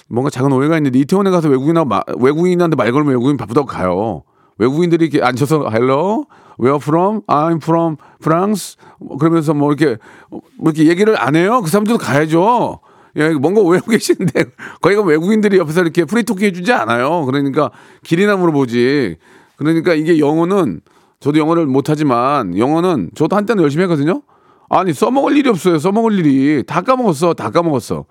뭔가 0.09 0.29
작은 0.29 0.51
오해가 0.51 0.77
있는데, 0.77 0.99
이태원에 0.99 1.31
가서 1.31 1.49
외국인하고, 1.49 1.87
마- 1.87 2.03
외국인한테 2.19 2.75
말 2.75 2.91
걸면 2.91 3.13
외국인 3.13 3.37
바쁘다고 3.37 3.65
가요. 3.65 4.23
외국인들이 4.59 5.05
이렇게 5.07 5.25
앉아서, 5.25 5.67
hello, 5.71 6.25
where 6.59 6.77
from? 6.81 7.21
I'm 7.27 7.57
from 7.57 7.97
France. 8.21 8.77
뭐 8.99 9.17
그러면서 9.17 9.53
뭐 9.55 9.73
이렇게, 9.73 9.97
뭐 10.29 10.41
이렇게 10.71 10.87
얘기를 10.87 11.19
안 11.19 11.35
해요? 11.35 11.61
그 11.63 11.69
사람들도 11.69 11.97
가야죠. 11.97 12.79
예, 13.17 13.29
뭔가 13.29 13.61
외국 13.61 13.91
계시는데, 13.91 14.45
거기가 14.81 15.01
외국인들이 15.03 15.57
옆에서 15.57 15.81
이렇게 15.81 16.05
프리토킹 16.05 16.47
해주지 16.47 16.71
않아요. 16.73 17.25
그러니까 17.25 17.71
길이나 18.03 18.35
물어보지. 18.35 19.17
그러니까 19.57 19.93
이게 19.93 20.19
영어는, 20.19 20.81
저도 21.19 21.39
영어를 21.39 21.65
못하지만, 21.65 22.57
영어는 22.57 23.11
저도 23.15 23.35
한때는 23.35 23.63
열심히 23.63 23.83
했거든요. 23.83 24.21
아니, 24.69 24.93
써먹을 24.93 25.37
일이 25.37 25.49
없어요. 25.49 25.79
써먹을 25.79 26.19
일이. 26.19 26.63
다 26.65 26.81
까먹었어. 26.81 27.33
다 27.35 27.51
까먹었어. 27.51 28.05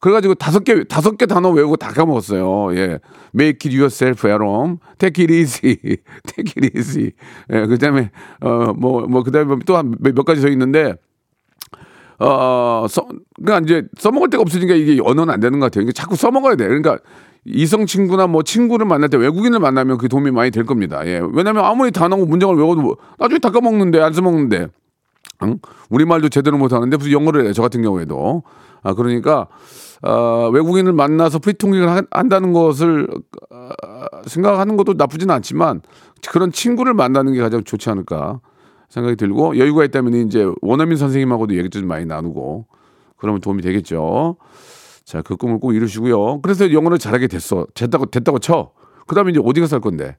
그래가지고 0.00 0.34
다섯 0.34 0.64
개, 0.64 0.82
다섯 0.84 1.16
개 1.18 1.26
단어 1.26 1.50
외우고 1.50 1.76
다 1.76 1.90
까먹었어요. 1.92 2.74
예. 2.76 2.98
Make 3.34 3.68
it 3.70 3.76
yourself 3.76 4.26
at 4.28 4.42
home. 4.42 4.78
Take 4.98 5.22
it 5.24 5.32
easy. 5.32 5.76
Take 6.26 6.54
it 6.56 6.70
easy. 6.78 7.12
예. 7.52 7.66
그 7.66 7.76
다음에, 7.78 8.10
어, 8.40 8.72
뭐, 8.76 9.02
뭐, 9.06 9.22
그 9.22 9.30
다음에 9.30 9.56
또 9.66 9.74
한 9.76 9.94
몇 10.00 10.24
가지 10.24 10.40
더 10.40 10.48
있는데, 10.48 10.94
어, 12.20 12.86
써, 12.88 13.06
그러니까 13.42 13.64
이제 13.64 13.88
써먹을 13.98 14.28
데가 14.30 14.42
없으니까 14.42 14.74
이게 14.74 15.00
언어는 15.02 15.32
안 15.32 15.40
되는 15.40 15.58
것 15.58 15.66
같아요. 15.66 15.82
이게 15.84 15.92
자꾸 15.92 16.16
써먹어야 16.16 16.56
돼. 16.56 16.66
그러니까 16.68 16.98
이성 17.44 17.86
친구나 17.86 18.26
뭐 18.26 18.42
친구를 18.42 18.84
만날 18.86 19.08
때 19.08 19.16
외국인을 19.16 19.58
만나면 19.58 19.96
그 19.96 20.08
도움이 20.08 20.30
많이 20.30 20.50
될 20.50 20.64
겁니다. 20.64 21.06
예. 21.06 21.22
왜냐면 21.32 21.64
아무리 21.64 21.90
단어고 21.90 22.26
문장을 22.26 22.54
외워도 22.54 22.82
뭐 22.82 22.96
나중에 23.18 23.38
다 23.38 23.50
까먹는데 23.50 24.00
안 24.00 24.12
써먹는데. 24.12 24.68
응? 25.42 25.58
우리말도 25.88 26.28
제대로 26.28 26.58
못하는데 26.58 26.94
무슨 26.98 27.12
영어를 27.12 27.46
해, 27.46 27.52
저 27.54 27.62
같은 27.62 27.80
경우에도. 27.82 28.42
아, 28.82 28.92
그러니까, 28.92 29.46
어, 30.02 30.50
외국인을 30.52 30.92
만나서 30.92 31.38
free 31.38 31.52
talking을 31.52 31.88
한- 31.88 32.06
한다는 32.10 32.52
것을 32.52 33.06
어, 33.50 33.68
생각하는 34.26 34.76
것도 34.76 34.94
나쁘진 34.94 35.30
않지만 35.30 35.80
그런 36.30 36.52
친구를 36.52 36.92
만나는 36.94 37.32
게 37.32 37.40
가장 37.40 37.64
좋지 37.64 37.88
않을까 37.88 38.40
생각이 38.90 39.16
들고 39.16 39.56
여유가 39.56 39.84
있다면 39.84 40.26
이제 40.26 40.46
원어민 40.60 40.98
선생님하고도 40.98 41.56
얘기 41.56 41.70
좀 41.70 41.86
많이 41.86 42.04
나누고 42.04 42.66
그러면 43.16 43.40
도움이 43.40 43.62
되겠죠. 43.62 44.36
자, 45.04 45.22
그 45.22 45.36
꿈을 45.36 45.58
꼭 45.58 45.72
이루시고요. 45.72 46.40
그래서 46.40 46.72
영어를 46.72 46.98
잘하게 46.98 47.26
됐어. 47.28 47.66
됐다고, 47.74 48.06
됐다고 48.06 48.38
쳐. 48.38 48.72
그 49.06 49.14
다음에 49.14 49.30
이제 49.30 49.40
어디 49.42 49.60
가서 49.60 49.76
할 49.76 49.80
건데? 49.80 50.16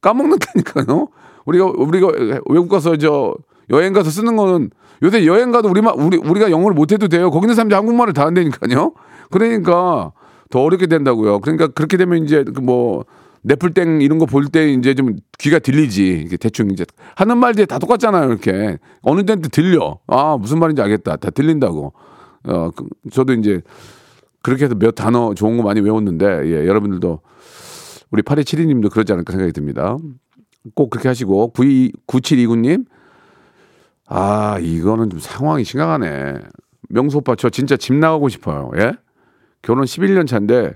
까먹는다니까요. 0.00 1.08
우리가 1.44 1.66
우리가 1.76 2.08
외국 2.48 2.68
가서 2.68 2.96
저 2.96 3.34
여행 3.70 3.92
가서 3.92 4.10
쓰는 4.10 4.36
거는 4.36 4.70
요새 5.02 5.26
여행 5.26 5.50
가도 5.50 5.68
우리만 5.68 5.94
우리 5.98 6.16
우리가 6.16 6.50
영어를 6.50 6.74
못 6.74 6.92
해도 6.92 7.08
돼요. 7.08 7.30
거기 7.30 7.44
있는 7.44 7.54
사람들이 7.54 7.74
한국말을 7.74 8.12
다 8.12 8.26
한다니까요. 8.26 8.92
그러니까 9.30 10.12
더 10.50 10.62
어렵게 10.62 10.86
된다고요. 10.86 11.40
그러니까 11.40 11.68
그렇게 11.68 11.96
되면 11.96 12.24
이제 12.24 12.44
그뭐 12.44 13.04
네플땡 13.42 14.02
이런 14.02 14.18
거 14.18 14.26
볼 14.26 14.46
때 14.48 14.70
이제 14.72 14.94
좀 14.94 15.16
귀가 15.38 15.58
들리지. 15.58 16.22
이게 16.26 16.36
대충 16.36 16.70
이제 16.70 16.84
하는 17.16 17.38
말들이 17.38 17.66
다 17.66 17.78
똑같잖아요. 17.78 18.28
이렇게 18.30 18.78
어느 19.02 19.24
때는 19.24 19.42
들려. 19.50 19.98
아 20.06 20.36
무슨 20.38 20.58
말인지 20.58 20.82
알겠다. 20.82 21.16
다 21.16 21.30
들린다고. 21.30 21.92
어 22.44 22.70
그, 22.74 22.86
저도 23.10 23.34
이제 23.34 23.60
그렇게 24.42 24.64
해서 24.64 24.74
몇 24.74 24.94
단어 24.94 25.34
좋은 25.34 25.56
거 25.56 25.62
많이 25.62 25.80
외웠는데 25.80 26.24
예, 26.46 26.66
여러분들도 26.66 27.20
우리 28.10 28.22
8272님도 28.22 28.90
그러지 28.90 29.12
않을까 29.12 29.32
생각이 29.32 29.52
듭니다. 29.52 29.96
꼭 30.74 30.90
그렇게 30.90 31.08
하시고 31.08 31.52
92, 31.52 31.92
9729님 32.06 32.86
아 34.06 34.58
이거는 34.60 35.10
좀 35.10 35.20
상황이 35.20 35.64
심각하네. 35.64 36.34
명수 36.90 37.18
오빠 37.18 37.34
저 37.36 37.50
진짜 37.50 37.76
집 37.76 37.94
나가고 37.94 38.28
싶어요. 38.28 38.70
예? 38.78 38.92
결혼 39.62 39.84
11년 39.84 40.26
차인데 40.26 40.72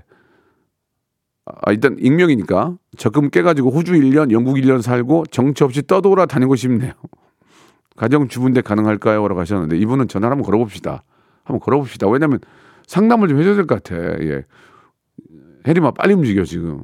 아 1.45 1.71
일단 1.71 1.97
익명이니까 1.99 2.77
적금 2.97 3.29
깨가지고 3.29 3.69
호주 3.71 3.93
1년, 3.93 4.31
영국 4.31 4.55
1년 4.55 4.81
살고 4.81 5.25
정처 5.31 5.65
없이 5.65 5.85
떠돌아 5.85 6.25
다니고 6.25 6.55
싶네요. 6.55 6.93
가정 7.95 8.27
주부인데 8.27 8.61
가능할까요? 8.61 9.27
라고 9.27 9.39
하셨는데 9.41 9.77
이분은 9.77 10.07
전화 10.07 10.29
한번 10.29 10.43
걸어봅시다. 10.45 11.03
한번 11.43 11.59
걸어봅시다. 11.59 12.07
왜냐면 12.07 12.39
상담을 12.87 13.27
좀 13.27 13.39
해줘야 13.39 13.55
될 13.55 13.67
것 13.67 13.83
같아. 13.83 13.95
예. 14.21 14.45
해리마 15.67 15.91
빨리 15.91 16.13
움직여 16.13 16.43
지금. 16.43 16.81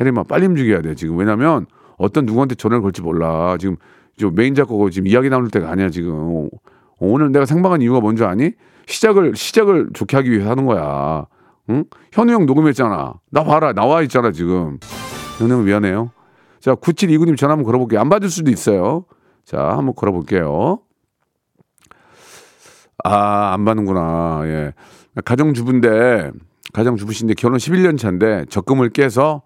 해리마 0.00 0.22
빨리 0.24 0.46
움직여야 0.46 0.82
돼 0.82 0.94
지금. 0.94 1.16
왜냐면 1.18 1.66
어떤 1.98 2.24
누구한테 2.26 2.54
전화를 2.54 2.82
걸지 2.82 3.02
몰라. 3.02 3.56
지금 3.58 3.76
저 4.16 4.30
메인 4.30 4.54
작가고 4.54 4.90
지금 4.90 5.06
이야기 5.06 5.28
나눌 5.28 5.50
때가 5.50 5.70
아니야 5.70 5.90
지금. 5.90 6.48
오늘 6.98 7.30
내가 7.30 7.44
생방한 7.44 7.82
이유가 7.82 8.00
뭔지 8.00 8.24
아니? 8.24 8.52
시작을 8.86 9.36
시작을 9.36 9.90
좋게 9.92 10.16
하기 10.16 10.30
위해서 10.30 10.50
하는 10.50 10.64
거야. 10.66 11.26
응? 11.70 11.84
현우 12.12 12.32
형 12.32 12.46
녹음했잖아. 12.46 13.14
나 13.30 13.44
봐라 13.44 13.72
나와 13.72 14.02
있잖아 14.02 14.32
지금. 14.32 14.78
현우 15.38 15.54
형 15.54 15.64
미안해요. 15.64 16.10
자 16.60 16.74
9729님 16.74 17.36
전화 17.36 17.52
한번 17.52 17.64
걸어볼게요. 17.64 18.00
안 18.00 18.08
받을 18.08 18.30
수도 18.30 18.50
있어요. 18.50 19.04
자 19.44 19.58
한번 19.58 19.94
걸어볼게요. 19.94 20.80
아, 23.04 23.52
안 23.52 23.64
받는구나. 23.64 24.42
예. 24.44 24.72
가정주부인데, 25.24 26.32
가정주부신데 26.72 27.34
결혼 27.34 27.58
11년 27.58 27.98
차인데 27.98 28.46
적금을 28.48 28.90
깨서 28.90 29.42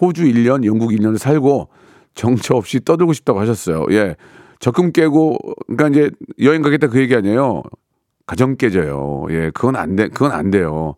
호주 0.00 0.24
1년, 0.24 0.64
영국 0.64 0.90
1년을 0.90 1.18
살고 1.18 1.68
정처 2.14 2.56
없이 2.56 2.84
떠들고 2.84 3.12
싶다고 3.12 3.40
하셨어요. 3.40 3.86
예. 3.90 4.16
적금 4.58 4.92
깨고, 4.92 5.38
그러니까 5.68 5.88
이제 5.88 6.10
여행 6.42 6.62
가겠다 6.62 6.88
그 6.88 6.98
얘기 6.98 7.14
아니에요. 7.14 7.62
가정 8.26 8.56
깨져요. 8.56 9.26
예. 9.30 9.50
그건 9.54 9.76
안 9.76 9.94
돼, 9.96 10.08
그건 10.08 10.32
안 10.32 10.50
돼요. 10.50 10.96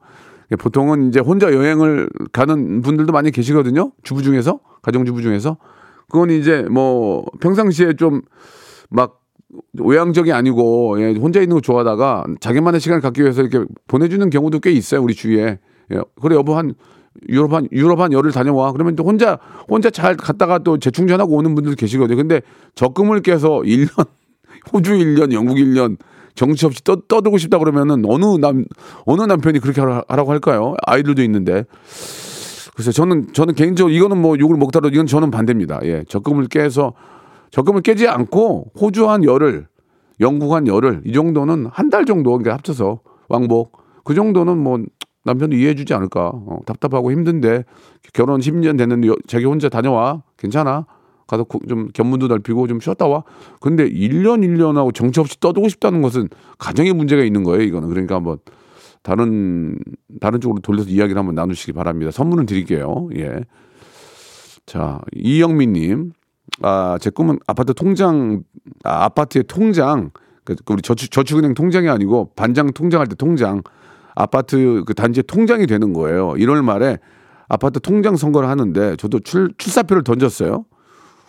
예, 0.51 0.57
보통은 0.57 1.09
이제 1.09 1.21
혼자 1.21 1.53
여행을 1.53 2.09
가는 2.33 2.81
분들도 2.83 3.13
많이 3.13 3.31
계시거든요. 3.31 3.93
주부 4.03 4.23
중에서, 4.23 4.61
가정주부 4.83 5.23
중에서. 5.23 5.59
그건 6.09 6.31
이제 6.31 6.63
뭐 6.71 7.25
평상시에 7.41 7.95
좀 7.95 8.23
막 8.91 9.21
외향적이 9.73 10.33
아니고 10.33 11.01
예, 11.01 11.15
혼자 11.15 11.41
있는 11.41 11.57
거 11.57 11.61
좋아하다가 11.61 12.25
자기만의 12.41 12.81
시간을 12.81 13.01
갖기 13.01 13.23
위해서 13.23 13.43
이렇게 13.43 13.65
보내주는 13.89 14.29
경우도 14.31 14.61
꽤 14.61 14.71
있어요 14.71 15.03
우리 15.03 15.15
주위에 15.15 15.59
예, 15.93 16.01
그래 16.21 16.37
여보 16.37 16.57
한 16.57 16.75
유럽 17.29 17.53
한 17.53 17.67
유럽 17.73 18.01
한 18.01 18.13
열흘 18.13 18.31
다녀와 18.31 18.73
그러면 18.73 18.95
또 18.95 19.05
혼자 19.05 19.39
혼자 19.69 19.91
잘 19.91 20.17
갔다가 20.17 20.59
또 20.59 20.79
재충전하고 20.79 21.35
오는 21.35 21.55
분들 21.55 21.75
계시거든요 21.75 22.17
근데 22.17 22.43
적금을 22.75 23.23
깨서 23.23 23.63
1년 23.65 24.07
호주 24.73 24.93
1년 24.93 25.33
영국 25.33 25.57
1년 25.57 25.97
정치 26.35 26.67
없이 26.67 26.83
떠, 26.85 26.97
떠들고 26.97 27.39
싶다 27.39 27.59
그러면은 27.59 28.03
어느 28.07 28.25
남 28.39 28.65
어느 29.07 29.23
남편이 29.23 29.59
그렇게 29.61 29.81
하라- 29.81 30.05
하라고 30.09 30.31
할까요 30.33 30.75
아이들도 30.87 31.23
있는데 31.25 31.65
그래서 32.75 32.93
저는 32.93 33.33
저는 33.33 33.55
개인적으로 33.55 33.93
이거는 33.95 34.19
뭐 34.21 34.39
욕을 34.39 34.57
먹더라도 34.57 34.95
이건 34.95 35.07
저는 35.07 35.31
반대입니다. 35.31 35.81
예, 35.85 36.05
적금을 36.09 36.47
깨서 36.47 36.95
적금을 37.51 37.83
깨지 37.83 38.07
않고 38.09 38.73
호주 38.81 39.11
한 39.11 39.25
열흘, 39.25 39.67
영국 40.21 40.53
한 40.55 40.67
열흘 40.67 41.03
이 41.05 41.13
정도는 41.13 41.67
한 41.73 41.91
달 41.91 42.05
정도 42.07 42.31
그러니까 42.31 42.55
합쳐서 42.55 43.01
왕복 43.29 43.73
그 44.05 44.15
정도는 44.15 44.57
뭐 44.57 44.79
남편도 45.25 45.57
이해해주지 45.57 45.93
않을까. 45.93 46.31
어, 46.33 46.61
답답하고 46.65 47.13
힘든데 47.13 47.65
결혼 48.15 48.41
10년 48.41 48.79
됐는데 48.79 49.09
여- 49.09 49.17
자기 49.27 49.45
혼자 49.45 49.69
다녀와 49.69 50.23
괜찮아. 50.39 50.87
가서 51.31 51.45
구- 51.45 51.61
좀 51.69 51.89
견문도 51.95 52.27
넓히고 52.27 52.67
좀 52.67 52.81
쉬었다 52.81 53.07
와. 53.07 53.23
근데 53.61 53.89
1년 53.89 54.41
1년하고 54.45 54.93
정처 54.93 55.21
없이 55.21 55.39
떠들고 55.39 55.69
싶다는 55.69 56.03
것은 56.03 56.29
가정에 56.59 56.93
문제가 56.93 57.23
있는 57.23 57.45
거예요. 57.45 57.63
이거는 57.63 57.89
그러니까 57.89 58.17
한번 58.17 58.39
다른 59.03 59.79
다른 60.21 60.41
쪽으로 60.41 60.61
돌려서 60.61 60.91
이야기를 60.91 61.19
한번 61.19 61.37
나누시기 61.37 61.73
바랍니다. 61.73 62.11
선물은 62.11 62.47
드릴게요. 62.47 63.09
예. 63.17 63.41
자 64.67 65.01
이영민 65.15 65.73
님, 65.73 66.13
아 66.63 66.99
제 67.01 67.11
꿈은 67.11 67.39
아파트 67.47 67.75
통장, 67.75 68.43
아, 68.85 69.05
아파트의 69.05 69.45
통장, 69.47 70.11
그 70.45 70.57
우리 70.69 70.83
저축 70.83 71.11
저축은행 71.11 71.55
통장이 71.55 71.89
아니고 71.89 72.33
반장 72.35 72.73
통장할 72.73 73.07
때 73.07 73.15
통장, 73.15 73.63
아파트 74.15 74.83
그 74.87 74.95
단지 74.95 75.21
의 75.21 75.25
통장이 75.25 75.67
되는 75.67 75.93
거예요. 75.93 76.31
1월 76.31 76.63
말에 76.63 76.99
아파트 77.49 77.81
통장 77.81 78.17
선거를 78.17 78.49
하는데 78.49 78.97
저도 78.97 79.21
출, 79.21 79.53
출사표를 79.59 80.05
던졌어요. 80.05 80.65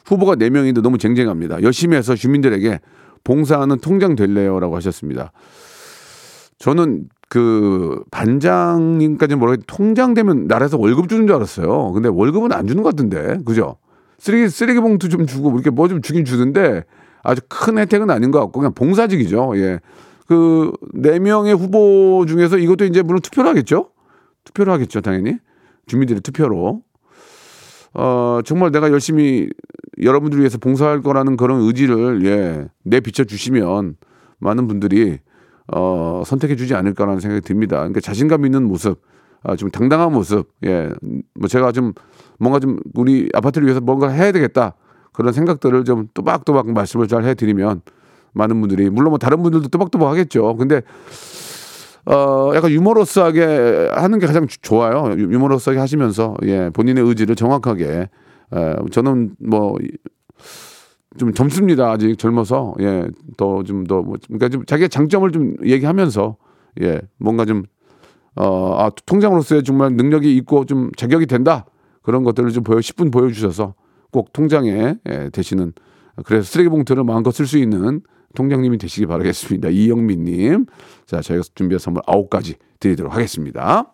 후보가 0.06 0.36
4명인데 0.36 0.82
너무 0.82 0.98
쟁쟁합니다. 0.98 1.62
열심히 1.64 1.96
해서 1.98 2.16
주민들에게 2.16 2.80
봉사하는 3.24 3.80
통장 3.80 4.16
될래요라고 4.16 4.76
하셨습니다. 4.78 5.32
저는 6.58 7.06
그 7.30 8.04
반장님까지는 8.12 9.40
모르겠는데 9.40 9.66
통장 9.68 10.14
되면 10.14 10.48
나라에서 10.48 10.78
월급 10.78 11.08
주는 11.10 11.28
줄 11.28 11.36
알았어요. 11.36 11.92
근데 11.94 12.10
월급은 12.10 12.52
안 12.52 12.68
주는 12.68 12.84
것 12.84 12.90
같은데. 12.90 13.38
그죠? 13.46 13.78
쓰레기 14.20 14.50
쓰레기 14.50 14.80
봉투 14.80 15.10
좀 15.10 15.26
주고 15.26 15.52
이렇게 15.54 15.70
뭐 15.70 15.88
좀 15.88 16.02
주긴 16.02 16.26
주는데 16.26 16.84
아주 17.24 17.42
큰 17.48 17.78
혜택은 17.78 18.10
아닌 18.10 18.32
것 18.32 18.40
같고 18.40 18.60
그냥 18.60 18.74
봉사직이죠. 18.74 19.54
예. 19.58 19.80
그 20.28 20.72
네 20.94 21.20
명의 21.20 21.54
후보 21.56 22.26
중에서 22.28 22.58
이것도 22.58 22.86
이제 22.86 23.02
물론 23.02 23.22
투표를 23.22 23.50
하겠죠. 23.50 23.90
투표를 24.44 24.74
하겠죠, 24.74 25.02
당연히. 25.02 25.38
주민들의 25.88 26.22
투표로. 26.22 26.82
어, 27.94 28.40
정말 28.46 28.72
내가 28.72 28.92
열심히 28.92 29.50
여러분들 30.02 30.38
을 30.38 30.42
위해서 30.42 30.58
봉사할 30.58 31.02
거라는 31.02 31.38
그런 31.38 31.62
의지를 31.62 32.26
예, 32.26 32.68
내비춰 32.84 33.24
주시면 33.24 33.96
많은 34.40 34.68
분들이 34.68 35.20
어, 35.68 36.24
선택해 36.26 36.56
주지 36.56 36.76
않을까라는 36.76 37.20
생각이 37.20 37.42
듭니다. 37.42 37.78
그러니까 37.78 38.00
자신감 38.00 38.46
있는 38.46 38.64
모습, 38.64 39.02
아, 39.44 39.56
좀 39.56 39.70
당당한 39.70 40.12
모습, 40.12 40.50
예, 40.66 40.90
뭐 41.36 41.48
제가 41.48 41.72
좀 41.72 41.94
뭔가 42.40 42.60
좀 42.60 42.80
우리 42.96 43.30
아파트를 43.34 43.68
위해서 43.68 43.80
뭔가 43.80 44.10
해야 44.10 44.32
되겠다 44.32 44.76
그런 45.14 45.34
생각들을 45.34 45.84
좀 45.86 46.08
또박또박 46.14 46.72
말씀을 46.72 47.08
잘 47.08 47.24
해드리면 47.24 47.82
많은 48.34 48.60
분들이 48.62 48.90
물론 48.90 49.12
뭐 49.12 49.18
다른 49.18 49.44
분들도 49.44 49.68
또박또박 49.68 50.10
하겠죠. 50.10 50.56
근데 50.56 50.82
어 52.06 52.52
약간 52.56 52.72
유머러스하게 52.72 53.90
하는 53.94 54.18
게 54.18 54.26
가장 54.26 54.48
좋아요. 54.62 55.14
유머러스하게 55.16 55.80
하시면서 55.80 56.36
예 56.44 56.72
본인의 56.74 57.04
의지를 57.06 57.36
정확하게 57.36 58.10
에, 58.54 58.76
저는 58.92 59.36
뭐 59.40 59.76
좀 61.18 61.34
젊습니다. 61.34 61.92
아직 61.92 62.18
젊어서 62.18 62.74
예 62.80 63.04
더 63.38 63.64
좀 63.64 63.84
더 63.86 64.02
뭐, 64.02 64.16
그러니까 64.28 64.50
좀 64.50 64.66
자기의 64.66 64.90
장점을 64.90 65.30
좀 65.32 65.56
얘기하면서 65.66 66.38
예 66.82 67.02
뭔가 67.18 67.44
좀 67.46 67.64
어, 68.36 68.76
아, 68.80 68.90
통장으로서의 69.06 69.64
정말 69.66 69.92
능력이 69.94 70.36
있고 70.38 70.66
좀 70.66 70.90
자격이 70.96 71.26
된다. 71.26 71.66
그런 72.02 72.24
것들을 72.24 72.50
좀 72.52 72.64
보여, 72.64 72.78
10분 72.78 73.12
보여 73.12 73.30
주셔서 73.30 73.76
꼭 74.10 74.32
통장에 74.32 74.96
예, 75.10 75.30
되시는, 75.32 75.74
그래서 76.26 76.44
쓰레기 76.50 76.70
봉투를 76.70 77.04
마음껏 77.04 77.32
쓸 77.32 77.46
수 77.46 77.58
있는 77.58 78.02
통장님이 78.34 78.78
되시기 78.78 79.06
바라겠습니다. 79.06 79.68
이영민님. 79.70 80.66
자, 81.06 81.20
저희가 81.20 81.44
준비한 81.56 81.80
선물 81.80 82.02
9가지 82.04 82.56
드리도록 82.80 83.14
하겠습니다. 83.14 83.94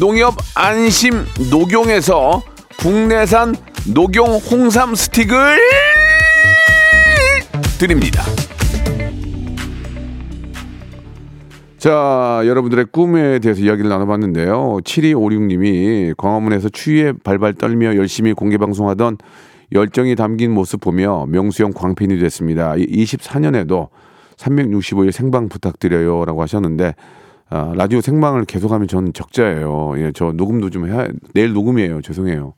농협 0.00 0.34
안심 0.54 1.12
녹용에서 1.50 2.42
국내산 2.78 3.54
녹용 3.94 4.36
홍삼 4.36 4.94
스틱을 4.94 5.58
드립니다. 7.78 8.22
자, 11.76 12.42
여러분들의 12.46 12.86
꿈에 12.92 13.38
대해서 13.40 13.60
이야기를 13.60 13.90
나눠봤는데요. 13.90 14.78
7256님이 14.84 16.16
광화문에서 16.16 16.68
추위에 16.68 17.12
발발 17.24 17.54
떨며 17.54 17.96
열심히 17.96 18.32
공개방송하던 18.32 19.18
열정이 19.72 20.14
담긴 20.14 20.52
모습 20.52 20.80
보며 20.80 21.26
명수형 21.28 21.72
광팬이 21.72 22.18
됐습니다. 22.18 22.74
24년에도 22.74 23.88
365일 24.36 25.12
생방 25.12 25.48
부탁드려요. 25.48 26.24
라고 26.24 26.40
하셨는데, 26.42 26.94
아, 27.48 27.72
라디오 27.76 28.00
생방을 28.00 28.44
계속하면 28.46 28.88
저는 28.88 29.12
적자예요. 29.12 29.94
예, 29.98 30.12
저 30.14 30.32
녹음도 30.32 30.70
좀 30.70 30.88
해야, 30.88 31.06
내일 31.34 31.52
녹음이에요. 31.52 32.00
죄송해요. 32.02 32.54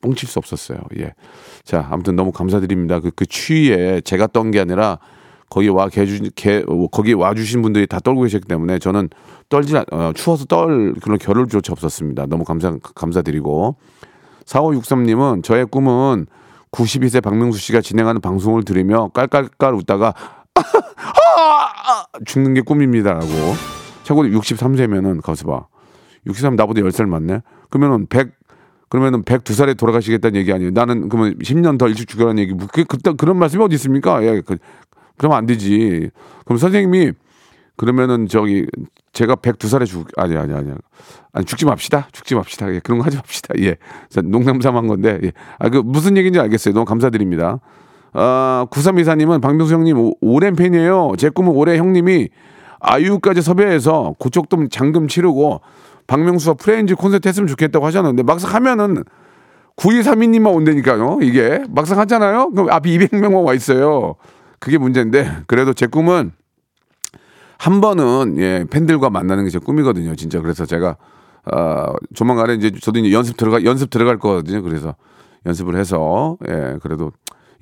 뻥칠 0.00 0.28
수 0.28 0.38
없었어요. 0.38 0.78
예. 0.98 1.14
자, 1.64 1.88
아무튼 1.90 2.14
너무 2.16 2.30
감사드립니다. 2.32 3.00
그, 3.00 3.10
그 3.10 3.26
추위에 3.26 4.00
제가 4.02 4.26
떤 4.28 4.50
게 4.50 4.60
아니라 4.60 4.98
거기 5.50 5.68
와 5.68 5.88
계주 5.88 6.30
개 6.34 6.62
거기 6.92 7.14
와 7.14 7.34
주신 7.34 7.62
분들이 7.62 7.86
다 7.86 7.98
떨고 8.00 8.22
계셨기 8.22 8.46
때문에 8.46 8.78
저는 8.78 9.08
떨지 9.48 9.74
어, 9.76 10.12
추워서 10.14 10.44
떨 10.44 10.94
그런 11.00 11.18
겨를조차 11.18 11.72
없었습니다. 11.72 12.26
너무 12.26 12.44
감사 12.44 12.76
감사드리고 12.94 13.76
4563님은 14.44 15.42
저의 15.42 15.66
꿈은 15.66 16.26
92세 16.70 17.22
박명수 17.22 17.58
씨가 17.58 17.80
진행하는 17.80 18.20
방송을 18.20 18.64
들으며 18.64 19.08
깔깔깔 19.14 19.74
웃다가 19.74 20.14
죽는 22.26 22.54
게 22.54 22.60
꿈입니다라고. 22.60 23.26
참고로 24.04 24.28
63세면은 24.28 25.22
가서 25.22 25.46
봐. 25.46 25.66
63 26.26 26.56
나보다 26.56 26.80
10살 26.80 27.06
많네. 27.06 27.42
그러면은 27.70 28.06
100 28.06 28.32
그러면은 28.88 29.22
102살에 29.22 29.76
돌아가시겠다는 29.76 30.40
얘기 30.40 30.52
아니에요. 30.52 30.70
나는 30.70 31.08
그러면 31.08 31.36
10년 31.38 31.78
더 31.78 31.88
일찍 31.88 32.08
죽으라는 32.08 32.38
얘기. 32.38 32.54
그, 32.54 32.84
그, 32.84 33.16
그런 33.16 33.38
말씀이 33.38 33.62
어디 33.62 33.74
있습니까? 33.74 34.22
예, 34.24 34.40
그, 34.40 34.56
그러면 35.18 35.36
안 35.36 35.46
되지. 35.46 36.10
그럼 36.46 36.58
선생님이 36.58 37.12
그러면은 37.78 38.26
저기 38.26 38.66
제가 39.12 39.36
102살에 39.36 39.86
죽 39.86 40.08
아니 40.16 40.36
아니 40.36 40.52
아니 40.52 40.72
아니 41.32 41.44
죽지 41.46 41.64
맙시다 41.64 42.08
죽지 42.12 42.34
맙시다 42.34 42.74
예, 42.74 42.80
그런 42.80 42.98
거 42.98 43.04
하지 43.04 43.16
맙시다 43.16 43.54
예 43.60 43.76
농담 44.24 44.60
삼한 44.60 44.88
건데 44.88 45.20
예. 45.22 45.32
아그 45.60 45.78
무슨 45.78 46.16
얘기인지 46.16 46.40
알겠어요 46.40 46.74
너무 46.74 46.84
감사드립니다 46.84 47.60
아 48.12 48.66
9324님은 48.70 49.40
박명수 49.40 49.74
형님 49.74 49.98
오, 49.98 50.12
오랜 50.20 50.56
팬이에요. 50.56 51.12
제 51.18 51.28
꿈은 51.28 51.52
올해 51.52 51.76
형님이 51.76 52.28
아이유까지 52.80 53.42
섭외해서 53.42 54.14
고척돔 54.18 54.68
잔금 54.70 55.08
치르고 55.08 55.60
박명수와 56.06 56.54
프렌즈 56.54 56.94
콘서트 56.94 57.28
했으면 57.28 57.46
좋겠다고 57.48 57.84
하셨는데 57.86 58.22
막상 58.22 58.54
하면은 58.54 59.04
9232님만 59.76 60.54
온다니까요 60.54 61.18
이게. 61.22 61.62
막상 61.68 61.98
하잖아요? 61.98 62.50
그럼 62.50 62.70
앞에 62.70 62.90
200명만 62.90 63.44
와 63.44 63.54
있어요. 63.54 64.14
그게 64.58 64.78
문제인데 64.78 65.42
그래도 65.46 65.72
제 65.72 65.86
꿈은 65.86 66.32
한 67.58 67.80
번은 67.80 68.36
예 68.38 68.64
팬들과 68.70 69.10
만나는 69.10 69.44
게 69.44 69.50
제 69.50 69.58
꿈이거든요 69.58 70.14
진짜. 70.16 70.40
그래서 70.40 70.64
제가 70.66 70.96
아 71.44 71.92
조만간에 72.14 72.54
이제 72.54 72.70
저도 72.80 72.98
이제 73.00 73.12
연습 73.12 73.36
들어가 73.36 73.62
연습 73.64 73.90
들어갈 73.90 74.18
거거든요. 74.18 74.62
그래서 74.62 74.94
연습을 75.46 75.76
해서 75.76 76.36
예 76.48 76.78
그래도 76.82 77.12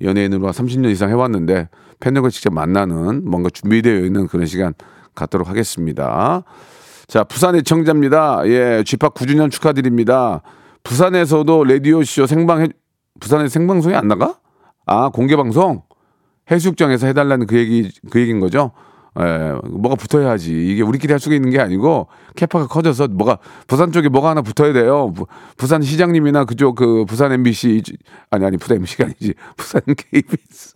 연예인으로 0.01 0.51
30년 0.51 0.91
이상 0.91 1.09
해왔는데 1.09 1.69
팬들과 1.99 2.29
직접 2.29 2.53
만나는 2.53 3.29
뭔가 3.29 3.49
준비되어 3.49 3.99
있는 4.05 4.27
그런 4.27 4.45
시간 4.45 4.73
갖도록 5.15 5.49
하겠습니다. 5.49 6.43
자, 7.07 7.23
부산 7.23 7.55
애청자입니다. 7.55 8.47
예, 8.47 8.83
쥐팍 8.85 9.13
9주년 9.13 9.49
축하드립니다. 9.49 10.41
부산에서도 10.83 11.63
라디오쇼 11.63 12.27
생방, 12.27 12.61
해, 12.61 12.67
부산에 13.19 13.47
생방송이 13.47 13.95
안 13.95 14.07
나가? 14.07 14.35
아, 14.85 15.09
공개방송? 15.09 15.83
해수욕장에서 16.51 17.07
해달라는 17.07 17.47
그 17.47 17.57
얘기, 17.57 17.91
그 18.09 18.19
얘기인 18.19 18.39
거죠? 18.39 18.71
예, 19.19 19.53
뭐가 19.69 19.95
붙어야 19.95 20.29
하지. 20.29 20.51
이게 20.51 20.81
우리끼리 20.83 21.11
할 21.11 21.19
수가 21.19 21.35
있는 21.35 21.49
게 21.49 21.59
아니고, 21.59 22.07
캐파가 22.35 22.67
커져서 22.67 23.07
뭐가, 23.09 23.39
부산 23.65 23.91
쪽에 23.91 24.09
뭐가 24.09 24.29
하나 24.29 24.41
붙어야 24.41 24.73
돼요. 24.73 25.11
부, 25.13 25.25
부산 25.57 25.81
시장님이나 25.81 26.45
그쪽 26.45 26.75
그 26.75 27.05
부산 27.05 27.31
MBC, 27.31 27.81
아니, 28.29 28.45
아니, 28.45 28.57
부산 28.57 28.77
MBC가 28.77 29.05
아니지. 29.05 29.33
부산 29.57 29.81
KBS. 29.85 30.75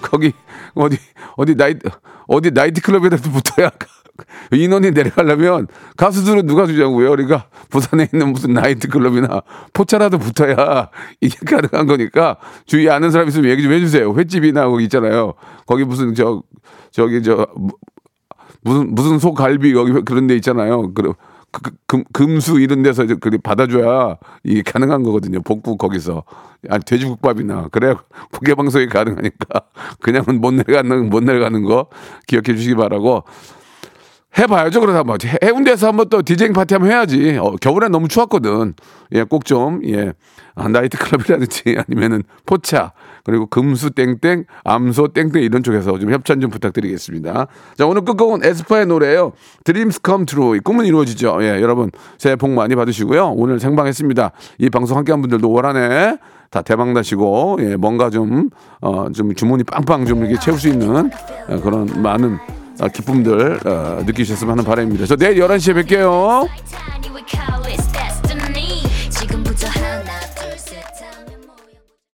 거기, 0.00 0.32
어디, 0.74 0.96
어디 1.36 1.54
나이트, 1.54 1.88
어디 2.28 2.50
나이트클럽에다 2.50 3.16
붙어야 3.16 3.70
인원이 4.52 4.90
내려가려면 4.90 5.66
가수들은 5.96 6.46
누가 6.46 6.66
주자고요. 6.66 7.10
그러니까 7.10 7.46
부산에 7.70 8.08
있는 8.12 8.32
무슨 8.32 8.52
나이트클럽이나 8.52 9.42
포차라도 9.72 10.18
붙어야 10.18 10.90
이게 11.20 11.36
가능한 11.46 11.86
거니까 11.86 12.36
주위에 12.66 12.90
아는 12.90 13.10
사람 13.10 13.28
있으면 13.28 13.50
얘기 13.50 13.62
좀 13.62 13.72
해주세요. 13.72 14.14
횟집이나 14.14 14.68
거기 14.68 14.84
있잖아요. 14.84 15.34
거기 15.66 15.84
무슨 15.84 16.14
저 16.14 16.42
저기 16.90 17.22
저 17.22 17.46
무슨 18.62 18.94
무슨 18.94 19.18
소갈비 19.18 19.72
여기 19.72 19.92
그런 20.04 20.26
데 20.26 20.34
있잖아요. 20.36 20.92
그, 20.94 21.02
그, 21.02 21.12
금, 21.86 22.04
금수 22.12 22.58
이런 22.60 22.82
데서 22.82 23.04
그 23.20 23.38
받아줘야 23.38 24.16
이게 24.42 24.62
가능한 24.62 25.02
거거든요. 25.02 25.42
복국 25.42 25.78
거기서. 25.78 26.24
아니, 26.68 26.82
돼지국밥이나. 26.84 27.68
그래야 27.70 28.02
공개방송이 28.32 28.86
가능하니까. 28.88 29.62
그냥은 30.00 30.40
못 30.40 30.54
내려가는, 30.54 31.10
못 31.10 31.22
내려가는 31.22 31.62
거 31.64 31.86
기억해 32.26 32.54
주시기 32.56 32.74
바라고. 32.74 33.24
해봐야죠. 34.38 34.80
그러다 34.80 35.04
뭐 35.04 35.16
해운대에서 35.42 35.88
한번 35.88 36.08
또 36.08 36.22
디제잉 36.22 36.52
파티 36.52 36.74
한번 36.74 36.90
해야지. 36.90 37.36
어, 37.38 37.54
겨울엔 37.60 37.92
너무 37.92 38.08
추웠거든. 38.08 38.74
예, 39.12 39.24
꼭 39.24 39.44
좀, 39.44 39.80
예. 39.86 40.12
아, 40.54 40.68
나이트 40.68 40.98
클럽이라든지 40.98 41.76
아니면은 41.86 42.22
포차 42.44 42.92
그리고 43.24 43.46
금수 43.46 43.90
땡땡, 43.90 44.44
암소 44.64 45.08
땡땡 45.08 45.42
이런 45.42 45.62
쪽에서 45.62 45.98
좀 45.98 46.12
협찬 46.12 46.40
좀 46.40 46.50
부탁드리겠습니다. 46.50 47.46
자, 47.76 47.86
오늘 47.86 48.04
끝곡은 48.04 48.44
에스파의 48.44 48.86
노래예요. 48.86 49.32
Dreams 49.64 50.00
Come 50.04 50.26
True. 50.26 50.60
꿈은 50.60 50.86
이루어지죠. 50.86 51.38
예, 51.42 51.60
여러분 51.60 51.90
새해 52.18 52.36
복 52.36 52.50
많이 52.50 52.74
받으시고요. 52.74 53.32
오늘 53.36 53.60
생방했습니다. 53.60 54.32
이 54.58 54.70
방송 54.70 54.96
함께한 54.98 55.20
분들도 55.20 55.48
올 55.48 55.66
한해 55.66 56.18
다 56.50 56.60
대박 56.60 56.92
나시고 56.92 57.58
예, 57.60 57.76
뭔가 57.76 58.10
좀 58.10 58.50
어, 58.80 59.10
좀 59.12 59.34
주문이 59.34 59.64
빵빵 59.64 60.04
좀 60.04 60.20
이렇게 60.24 60.38
채울 60.38 60.58
수 60.58 60.68
있는 60.68 61.10
어, 61.48 61.60
그런 61.62 61.86
많은 62.02 62.34
어, 62.34 62.61
기쁨들 62.88 63.60
어, 63.66 64.02
느끼셨으면 64.04 64.52
하는 64.52 64.64
바람입니다. 64.64 65.06
저 65.06 65.16
내일 65.16 65.36
11시에 65.36 65.74
뵐게요. 65.84 66.48